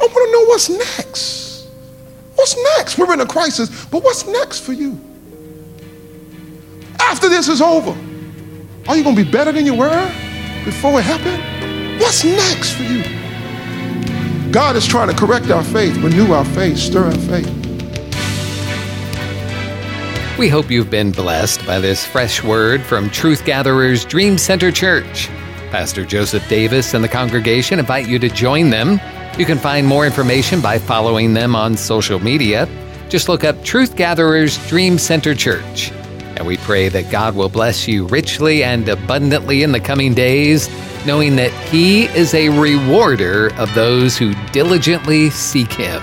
I 0.00 0.06
want 0.06 0.12
to 0.12 0.32
know 0.32 0.44
what's 0.44 0.68
next. 0.70 1.66
What's 2.36 2.56
next? 2.76 2.98
We're 2.98 3.12
in 3.12 3.20
a 3.20 3.26
crisis, 3.26 3.84
but 3.86 4.04
what's 4.04 4.28
next 4.28 4.60
for 4.60 4.74
you? 4.74 4.96
After 7.00 7.28
this 7.28 7.48
is 7.48 7.60
over, 7.60 7.98
are 8.86 8.96
you 8.96 9.02
going 9.02 9.16
to 9.16 9.24
be 9.24 9.28
better 9.28 9.50
than 9.50 9.66
you 9.66 9.74
were 9.74 10.06
before 10.64 11.00
it 11.00 11.02
happened? 11.02 12.00
What's 12.00 12.22
next 12.22 12.74
for 12.74 12.84
you? 12.84 13.02
God 14.52 14.76
is 14.76 14.86
trying 14.86 15.08
to 15.08 15.16
correct 15.16 15.50
our 15.50 15.64
faith, 15.64 15.96
renew 15.96 16.32
our 16.32 16.44
faith, 16.44 16.78
stir 16.78 17.06
our 17.06 17.12
faith. 17.12 17.57
We 20.38 20.48
hope 20.48 20.70
you've 20.70 20.88
been 20.88 21.10
blessed 21.10 21.66
by 21.66 21.80
this 21.80 22.06
fresh 22.06 22.44
word 22.44 22.80
from 22.82 23.10
Truth 23.10 23.44
Gatherers 23.44 24.04
Dream 24.04 24.38
Center 24.38 24.70
Church. 24.70 25.26
Pastor 25.72 26.04
Joseph 26.04 26.48
Davis 26.48 26.94
and 26.94 27.02
the 27.02 27.08
congregation 27.08 27.80
invite 27.80 28.06
you 28.06 28.20
to 28.20 28.28
join 28.28 28.70
them. 28.70 29.00
You 29.36 29.44
can 29.44 29.58
find 29.58 29.84
more 29.84 30.06
information 30.06 30.60
by 30.60 30.78
following 30.78 31.34
them 31.34 31.56
on 31.56 31.76
social 31.76 32.20
media. 32.20 32.68
Just 33.08 33.28
look 33.28 33.42
up 33.42 33.64
Truth 33.64 33.96
Gatherers 33.96 34.64
Dream 34.68 34.96
Center 34.96 35.34
Church. 35.34 35.90
And 36.36 36.46
we 36.46 36.56
pray 36.58 36.88
that 36.88 37.10
God 37.10 37.34
will 37.34 37.48
bless 37.48 37.88
you 37.88 38.06
richly 38.06 38.62
and 38.62 38.88
abundantly 38.88 39.64
in 39.64 39.72
the 39.72 39.80
coming 39.80 40.14
days, 40.14 40.70
knowing 41.04 41.34
that 41.34 41.50
He 41.68 42.04
is 42.16 42.32
a 42.32 42.48
rewarder 42.50 43.52
of 43.54 43.74
those 43.74 44.16
who 44.16 44.34
diligently 44.52 45.30
seek 45.30 45.72
Him. 45.72 46.00